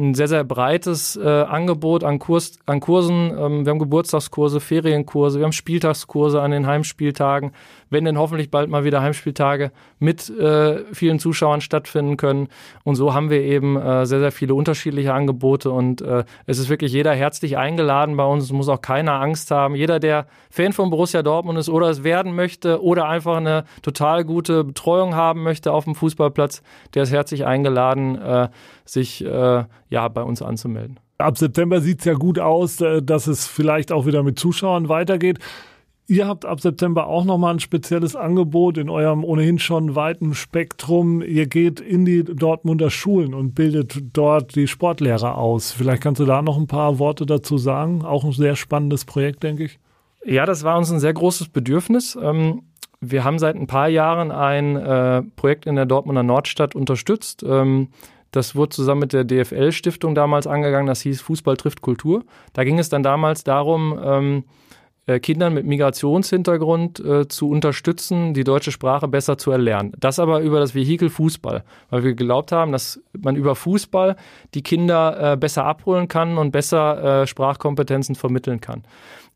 ein 0.03 0.15
sehr, 0.15 0.29
sehr 0.29 0.45
breites 0.45 1.17
äh, 1.17 1.27
Angebot 1.27 2.05
an, 2.05 2.19
Kurs, 2.19 2.59
an 2.67 2.81
Kursen. 2.81 3.31
Ähm, 3.39 3.65
wir 3.65 3.71
haben 3.71 3.79
Geburtstagskurse, 3.79 4.61
Ferienkurse, 4.61 5.39
wir 5.39 5.45
haben 5.45 5.53
Spieltagskurse 5.53 6.41
an 6.41 6.51
den 6.51 6.67
Heimspieltagen 6.67 7.53
wenn 7.93 8.07
denn 8.07 8.19
hoffentlich 8.19 8.51
bald 8.51 8.71
mal 8.71 8.85
wieder 8.85 9.03
Heimspieltage 9.03 9.71
mit 9.99 10.31
äh, 10.31 10.83
vielen 10.95 11.19
Zuschauern 11.19 11.61
stattfinden 11.61 12.17
können. 12.17 12.49
Und 12.85 12.97
so 12.97 13.13
haben 13.13 13.29
wir 13.29 13.43
eben 13.43 13.77
äh, 13.77 14.07
sehr, 14.07 14.19
sehr 14.19 14.33
viele 14.33 14.55
unterschiedliche 14.55 15.13
Angebote 15.13 15.71
und 15.71 16.01
äh, 16.01 16.25
es 16.47 16.59
ist 16.59 16.71
wirklich 16.71 16.93
jeder 16.93 17.15
herzlich 17.15 17.59
eingeladen 17.59 18.17
bei 18.17 18.25
uns. 18.25 18.45
Es 18.45 18.53
muss 18.53 18.71
auch 18.71 18.81
keiner 18.81 19.21
Angst 19.21 19.51
haben. 19.51 19.75
Jeder, 19.75 20.01
der 20.01 20.27
Fan 20.51 20.73
von 20.73 20.89
Borussia 20.89 21.23
Dortmund 21.23 21.59
ist 21.59 21.69
oder 21.69 21.91
es 21.91 22.03
werden 22.03 22.35
möchte 22.35 22.83
oder 22.83 23.09
einfach 23.09 23.37
eine 23.37 23.65
total 23.83 24.25
gute 24.25 24.65
Betreuung 24.65 25.15
haben 25.15 25.43
möchte 25.43 25.71
auf 25.71 25.85
dem 25.85 25.95
Fußballplatz, 25.95 26.63
der 26.95 27.03
ist 27.03 27.13
herzlich 27.13 27.45
eingeladen, 27.45 28.17
äh, 28.17 28.49
sich 28.85 29.25
äh, 29.25 29.65
ja 29.91 30.09
bei 30.09 30.23
uns 30.23 30.43
anzumelden. 30.43 30.99
Ab 31.19 31.39
September 31.39 31.81
sieht 31.81 32.01
es 32.01 32.05
ja 32.05 32.15
gut 32.15 32.39
aus, 32.39 32.81
äh, 32.81 33.03
dass 33.03 33.27
es 33.27 33.47
vielleicht 33.47 33.93
auch 33.93 34.07
wieder 34.07 34.23
mit 34.23 34.39
Zuschauern 34.39 34.89
weitergeht. 34.89 35.39
Ihr 36.09 36.27
habt 36.27 36.45
ab 36.45 36.61
September 36.61 37.07
auch 37.07 37.25
nochmal 37.25 37.55
ein 37.55 37.61
spezielles 37.61 38.17
Angebot 38.17 38.77
in 38.77 38.91
eurem 38.91 39.25
ohnehin 39.25 39.59
schon 39.59 39.95
weiten 39.95 40.35
Spektrum. 40.35 41.23
Ihr 41.23 41.47
geht 41.47 41.81
in 41.81 42.05
die 42.05 42.25
Dortmunder 42.25 42.91
Schulen 42.91 43.35
und 43.35 43.55
bildet 43.55 44.03
dort 44.13 44.57
die 44.57 44.67
Sportlehrer 44.67 45.39
aus. 45.39 45.73
Vielleicht 45.73 46.03
kannst 46.03 46.21
du 46.21 46.27
da 46.27 46.43
noch 46.43 46.59
ein 46.59 46.67
paar 46.67 46.99
Worte 46.99 47.25
dazu 47.25 47.57
sagen. 47.57 48.05
Auch 48.05 48.25
ein 48.25 48.33
sehr 48.33 48.57
spannendes 48.57 49.05
Projekt, 49.05 49.43
denke 49.45 49.65
ich. 49.65 49.79
Ja, 50.25 50.45
das 50.45 50.65
war 50.65 50.77
uns 50.77 50.91
ein 50.91 51.01
sehr 51.01 51.15
großes 51.15 51.49
Bedürfnis. 51.49 52.19
Ähm, 52.21 52.63
wir 53.01 53.25
haben 53.25 53.39
seit 53.39 53.57
ein 53.57 53.67
paar 53.67 53.89
Jahren 53.89 54.31
ein 54.31 54.77
äh, 54.77 55.23
Projekt 55.37 55.67
in 55.67 55.77
der 55.77 55.87
Dortmunder 55.87 56.23
Nordstadt 56.23 56.75
unterstützt. 56.75 57.45
Das 58.33 58.57
wurde 58.57 58.71
zusammen 58.71 59.03
mit 59.03 59.13
der 59.13 59.25
DFL-Stiftung 59.25 60.15
damals 60.15 60.47
angegangen. 60.47 60.89
Das 60.89 61.03
hieß 61.03 61.21
Fußball 61.21 61.57
trifft 61.57 61.83
Kultur. 61.83 62.25
Da 62.55 62.65
ging 62.65 62.79
es 62.79 62.89
dann 62.89 63.03
damals 63.03 63.45
darum, 63.45 63.99
ähm, 64.03 64.45
äh, 65.07 65.21
Kindern 65.21 65.53
mit 65.53 65.67
Migrationshintergrund 65.67 67.01
äh, 67.01 67.29
zu 67.29 67.51
unterstützen, 67.51 68.35
die 68.35 68.45
deutsche 68.45 68.73
Sprache 68.73 69.07
besser 69.07 69.37
zu 69.37 69.51
erlernen. 69.51 69.93
Das 69.99 70.19
aber 70.19 70.41
über 70.41 70.61
das 70.61 70.75
Vehikel 70.75 71.11
Fußball, 71.11 71.65
weil 71.91 72.05
wir 72.05 72.15
geglaubt 72.15 72.53
haben, 72.53 72.73
dass 72.73 73.01
man 73.19 73.37
über 73.37 73.55
Fußball 73.55 74.17
die 74.55 74.63
Kinder 74.63 75.33
äh, 75.33 75.37
besser 75.37 75.65
abholen 75.65 76.09
kann 76.09 76.39
und 76.39 76.53
besser 76.53 77.23
äh, 77.23 77.27
Sprachkompetenzen 77.27 78.15
vermitteln 78.15 78.61
kann. 78.61 78.85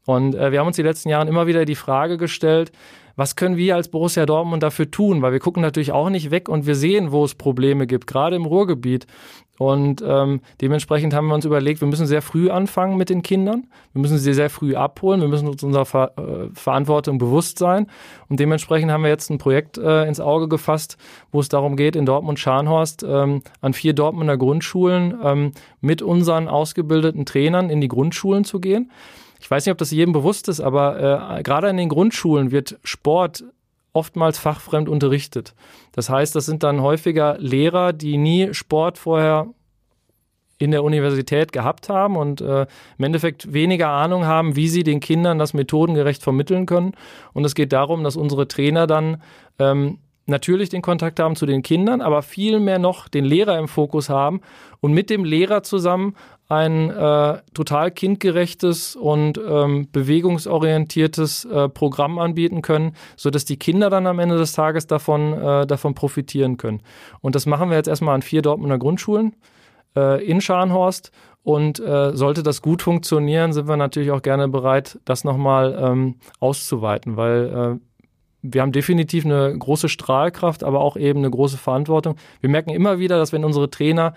Und 0.06 0.36
äh, 0.36 0.52
wir 0.52 0.60
haben 0.60 0.68
uns 0.68 0.76
die 0.76 0.82
letzten 0.82 1.08
Jahre 1.08 1.28
immer 1.28 1.46
wieder 1.46 1.64
die 1.64 1.74
Frage 1.74 2.16
gestellt, 2.16 2.70
was 3.16 3.34
können 3.34 3.56
wir 3.56 3.74
als 3.74 3.88
Borussia 3.88 4.26
Dortmund 4.26 4.62
dafür 4.62 4.90
tun? 4.90 5.22
Weil 5.22 5.32
wir 5.32 5.40
gucken 5.40 5.62
natürlich 5.62 5.92
auch 5.92 6.10
nicht 6.10 6.30
weg 6.30 6.48
und 6.48 6.66
wir 6.66 6.74
sehen, 6.74 7.12
wo 7.12 7.24
es 7.24 7.34
Probleme 7.34 7.86
gibt, 7.86 8.06
gerade 8.06 8.36
im 8.36 8.44
Ruhrgebiet. 8.44 9.06
Und 9.58 10.04
ähm, 10.06 10.40
dementsprechend 10.60 11.14
haben 11.14 11.28
wir 11.28 11.34
uns 11.34 11.46
überlegt, 11.46 11.80
wir 11.80 11.88
müssen 11.88 12.06
sehr 12.06 12.20
früh 12.20 12.50
anfangen 12.50 12.98
mit 12.98 13.08
den 13.08 13.22
Kindern. 13.22 13.68
Wir 13.94 14.02
müssen 14.02 14.18
sie 14.18 14.34
sehr 14.34 14.50
früh 14.50 14.74
abholen. 14.74 15.22
Wir 15.22 15.28
müssen 15.28 15.48
uns 15.48 15.62
unserer 15.62 15.86
Ver 15.86 16.12
äh, 16.18 16.54
Verantwortung 16.54 17.16
bewusst 17.16 17.58
sein. 17.58 17.86
Und 18.28 18.38
dementsprechend 18.38 18.90
haben 18.90 19.02
wir 19.02 19.08
jetzt 19.08 19.30
ein 19.30 19.38
Projekt 19.38 19.78
äh, 19.78 20.06
ins 20.06 20.20
Auge 20.20 20.48
gefasst, 20.48 20.98
wo 21.32 21.40
es 21.40 21.48
darum 21.48 21.76
geht, 21.76 21.96
in 21.96 22.04
Dortmund-Scharnhorst 22.04 23.02
ähm, 23.08 23.42
an 23.62 23.72
vier 23.72 23.94
Dortmunder 23.94 24.36
Grundschulen 24.36 25.14
ähm, 25.22 25.52
mit 25.80 26.02
unseren 26.02 26.48
ausgebildeten 26.48 27.24
Trainern 27.24 27.70
in 27.70 27.80
die 27.80 27.88
Grundschulen 27.88 28.44
zu 28.44 28.60
gehen. 28.60 28.90
Ich 29.46 29.50
weiß 29.52 29.64
nicht, 29.64 29.70
ob 29.70 29.78
das 29.78 29.92
jedem 29.92 30.12
bewusst 30.12 30.48
ist, 30.48 30.58
aber 30.58 31.38
äh, 31.38 31.42
gerade 31.44 31.68
in 31.68 31.76
den 31.76 31.88
Grundschulen 31.88 32.50
wird 32.50 32.80
Sport 32.82 33.44
oftmals 33.92 34.40
fachfremd 34.40 34.88
unterrichtet. 34.88 35.54
Das 35.92 36.10
heißt, 36.10 36.34
das 36.34 36.46
sind 36.46 36.64
dann 36.64 36.82
häufiger 36.82 37.36
Lehrer, 37.38 37.92
die 37.92 38.16
nie 38.18 38.52
Sport 38.54 38.98
vorher 38.98 39.46
in 40.58 40.72
der 40.72 40.82
Universität 40.82 41.52
gehabt 41.52 41.88
haben 41.88 42.16
und 42.16 42.40
äh, 42.40 42.66
im 42.98 43.04
Endeffekt 43.04 43.52
weniger 43.52 43.90
Ahnung 43.90 44.24
haben, 44.24 44.56
wie 44.56 44.66
sie 44.66 44.82
den 44.82 44.98
Kindern 44.98 45.38
das 45.38 45.54
methodengerecht 45.54 46.24
vermitteln 46.24 46.66
können. 46.66 46.94
Und 47.32 47.44
es 47.44 47.54
geht 47.54 47.72
darum, 47.72 48.02
dass 48.02 48.16
unsere 48.16 48.48
Trainer 48.48 48.88
dann 48.88 49.22
ähm, 49.60 49.98
natürlich 50.26 50.70
den 50.70 50.82
Kontakt 50.82 51.20
haben 51.20 51.36
zu 51.36 51.46
den 51.46 51.62
Kindern, 51.62 52.00
aber 52.00 52.22
vielmehr 52.22 52.80
noch 52.80 53.06
den 53.06 53.24
Lehrer 53.24 53.60
im 53.60 53.68
Fokus 53.68 54.08
haben 54.08 54.40
und 54.80 54.92
mit 54.92 55.08
dem 55.08 55.24
Lehrer 55.24 55.62
zusammen 55.62 56.16
ein 56.48 56.90
äh, 56.90 57.38
total 57.54 57.90
kindgerechtes 57.90 58.94
und 58.94 59.38
ähm, 59.38 59.88
bewegungsorientiertes 59.90 61.44
äh, 61.44 61.68
Programm 61.68 62.18
anbieten 62.18 62.62
können, 62.62 62.94
sodass 63.16 63.44
die 63.44 63.58
Kinder 63.58 63.90
dann 63.90 64.06
am 64.06 64.20
Ende 64.20 64.36
des 64.36 64.52
Tages 64.52 64.86
davon, 64.86 65.32
äh, 65.32 65.66
davon 65.66 65.94
profitieren 65.94 66.56
können. 66.56 66.82
Und 67.20 67.34
das 67.34 67.46
machen 67.46 67.70
wir 67.70 67.76
jetzt 67.76 67.88
erstmal 67.88 68.14
an 68.14 68.22
vier 68.22 68.42
Dortmunder 68.42 68.78
Grundschulen 68.78 69.34
äh, 69.96 70.24
in 70.24 70.40
Scharnhorst. 70.40 71.10
Und 71.42 71.78
äh, 71.78 72.10
sollte 72.16 72.42
das 72.42 72.60
gut 72.60 72.82
funktionieren, 72.82 73.52
sind 73.52 73.68
wir 73.68 73.76
natürlich 73.76 74.10
auch 74.10 74.22
gerne 74.22 74.48
bereit, 74.48 74.98
das 75.04 75.22
nochmal 75.22 75.78
ähm, 75.80 76.16
auszuweiten, 76.40 77.16
weil 77.16 77.78
äh, 77.78 77.86
wir 78.42 78.62
haben 78.62 78.72
definitiv 78.72 79.24
eine 79.24 79.56
große 79.56 79.88
Strahlkraft, 79.88 80.64
aber 80.64 80.80
auch 80.80 80.96
eben 80.96 81.20
eine 81.20 81.30
große 81.30 81.56
Verantwortung. 81.56 82.16
Wir 82.40 82.50
merken 82.50 82.70
immer 82.70 82.98
wieder, 82.98 83.18
dass 83.18 83.32
wenn 83.32 83.44
unsere 83.44 83.70
Trainer 83.70 84.14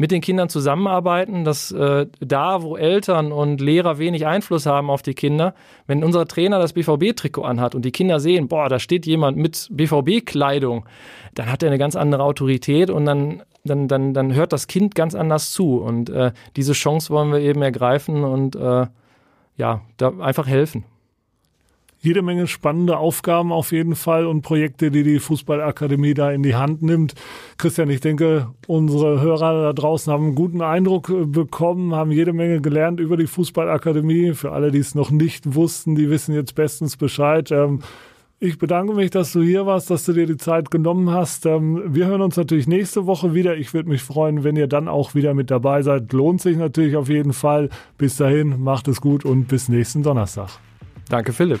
mit 0.00 0.12
den 0.12 0.22
Kindern 0.22 0.48
zusammenarbeiten, 0.48 1.44
dass 1.44 1.72
äh, 1.72 2.06
da, 2.20 2.62
wo 2.62 2.78
Eltern 2.78 3.32
und 3.32 3.60
Lehrer 3.60 3.98
wenig 3.98 4.26
Einfluss 4.26 4.64
haben 4.64 4.88
auf 4.88 5.02
die 5.02 5.12
Kinder, 5.12 5.54
wenn 5.86 6.02
unser 6.02 6.26
Trainer 6.26 6.58
das 6.58 6.72
BVB-Trikot 6.72 7.42
anhat 7.42 7.74
und 7.74 7.84
die 7.84 7.92
Kinder 7.92 8.18
sehen, 8.18 8.48
boah, 8.48 8.70
da 8.70 8.78
steht 8.78 9.04
jemand 9.04 9.36
mit 9.36 9.68
BVB-Kleidung, 9.70 10.86
dann 11.34 11.52
hat 11.52 11.62
er 11.62 11.68
eine 11.68 11.76
ganz 11.76 11.96
andere 11.96 12.22
Autorität 12.22 12.88
und 12.88 13.04
dann, 13.04 13.42
dann, 13.62 13.88
dann, 13.88 14.14
dann 14.14 14.32
hört 14.32 14.54
das 14.54 14.68
Kind 14.68 14.94
ganz 14.94 15.14
anders 15.14 15.50
zu. 15.50 15.82
Und 15.82 16.08
äh, 16.08 16.32
diese 16.56 16.72
Chance 16.72 17.10
wollen 17.12 17.30
wir 17.30 17.40
eben 17.40 17.60
ergreifen 17.60 18.24
und 18.24 18.56
äh, 18.56 18.86
ja, 19.58 19.82
da 19.98 20.12
einfach 20.18 20.46
helfen 20.46 20.86
jede 22.00 22.22
Menge 22.22 22.46
spannende 22.46 22.96
Aufgaben 22.96 23.52
auf 23.52 23.72
jeden 23.72 23.94
Fall 23.94 24.26
und 24.26 24.40
Projekte, 24.42 24.90
die 24.90 25.02
die 25.02 25.18
Fußballakademie 25.18 26.14
da 26.14 26.32
in 26.32 26.42
die 26.42 26.54
Hand 26.54 26.82
nimmt. 26.82 27.14
Christian, 27.58 27.90
ich 27.90 28.00
denke, 28.00 28.48
unsere 28.66 29.20
Hörer 29.20 29.62
da 29.62 29.72
draußen 29.74 30.10
haben 30.12 30.24
einen 30.24 30.34
guten 30.34 30.62
Eindruck 30.62 31.10
äh, 31.10 31.26
bekommen, 31.26 31.94
haben 31.94 32.10
jede 32.10 32.32
Menge 32.32 32.60
gelernt 32.60 33.00
über 33.00 33.16
die 33.16 33.26
Fußballakademie. 33.26 34.32
Für 34.32 34.52
alle, 34.52 34.70
die 34.70 34.78
es 34.78 34.94
noch 34.94 35.10
nicht 35.10 35.54
wussten, 35.54 35.94
die 35.94 36.08
wissen 36.08 36.34
jetzt 36.34 36.54
bestens 36.54 36.96
Bescheid. 36.96 37.50
Ähm, 37.50 37.80
ich 38.42 38.56
bedanke 38.56 38.94
mich, 38.94 39.10
dass 39.10 39.32
du 39.32 39.42
hier 39.42 39.66
warst, 39.66 39.90
dass 39.90 40.06
du 40.06 40.14
dir 40.14 40.24
die 40.24 40.38
Zeit 40.38 40.70
genommen 40.70 41.10
hast. 41.10 41.44
Ähm, 41.44 41.82
wir 41.86 42.06
hören 42.06 42.22
uns 42.22 42.38
natürlich 42.38 42.66
nächste 42.66 43.04
Woche 43.04 43.34
wieder. 43.34 43.58
Ich 43.58 43.74
würde 43.74 43.90
mich 43.90 44.02
freuen, 44.02 44.42
wenn 44.42 44.56
ihr 44.56 44.68
dann 44.68 44.88
auch 44.88 45.14
wieder 45.14 45.34
mit 45.34 45.50
dabei 45.50 45.82
seid. 45.82 46.10
Lohnt 46.14 46.40
sich 46.40 46.56
natürlich 46.56 46.96
auf 46.96 47.10
jeden 47.10 47.34
Fall. 47.34 47.68
Bis 47.98 48.16
dahin, 48.16 48.62
macht 48.62 48.88
es 48.88 49.02
gut 49.02 49.26
und 49.26 49.48
bis 49.48 49.68
nächsten 49.68 50.02
Donnerstag. 50.02 50.48
Danke, 51.10 51.34
Philipp. 51.34 51.60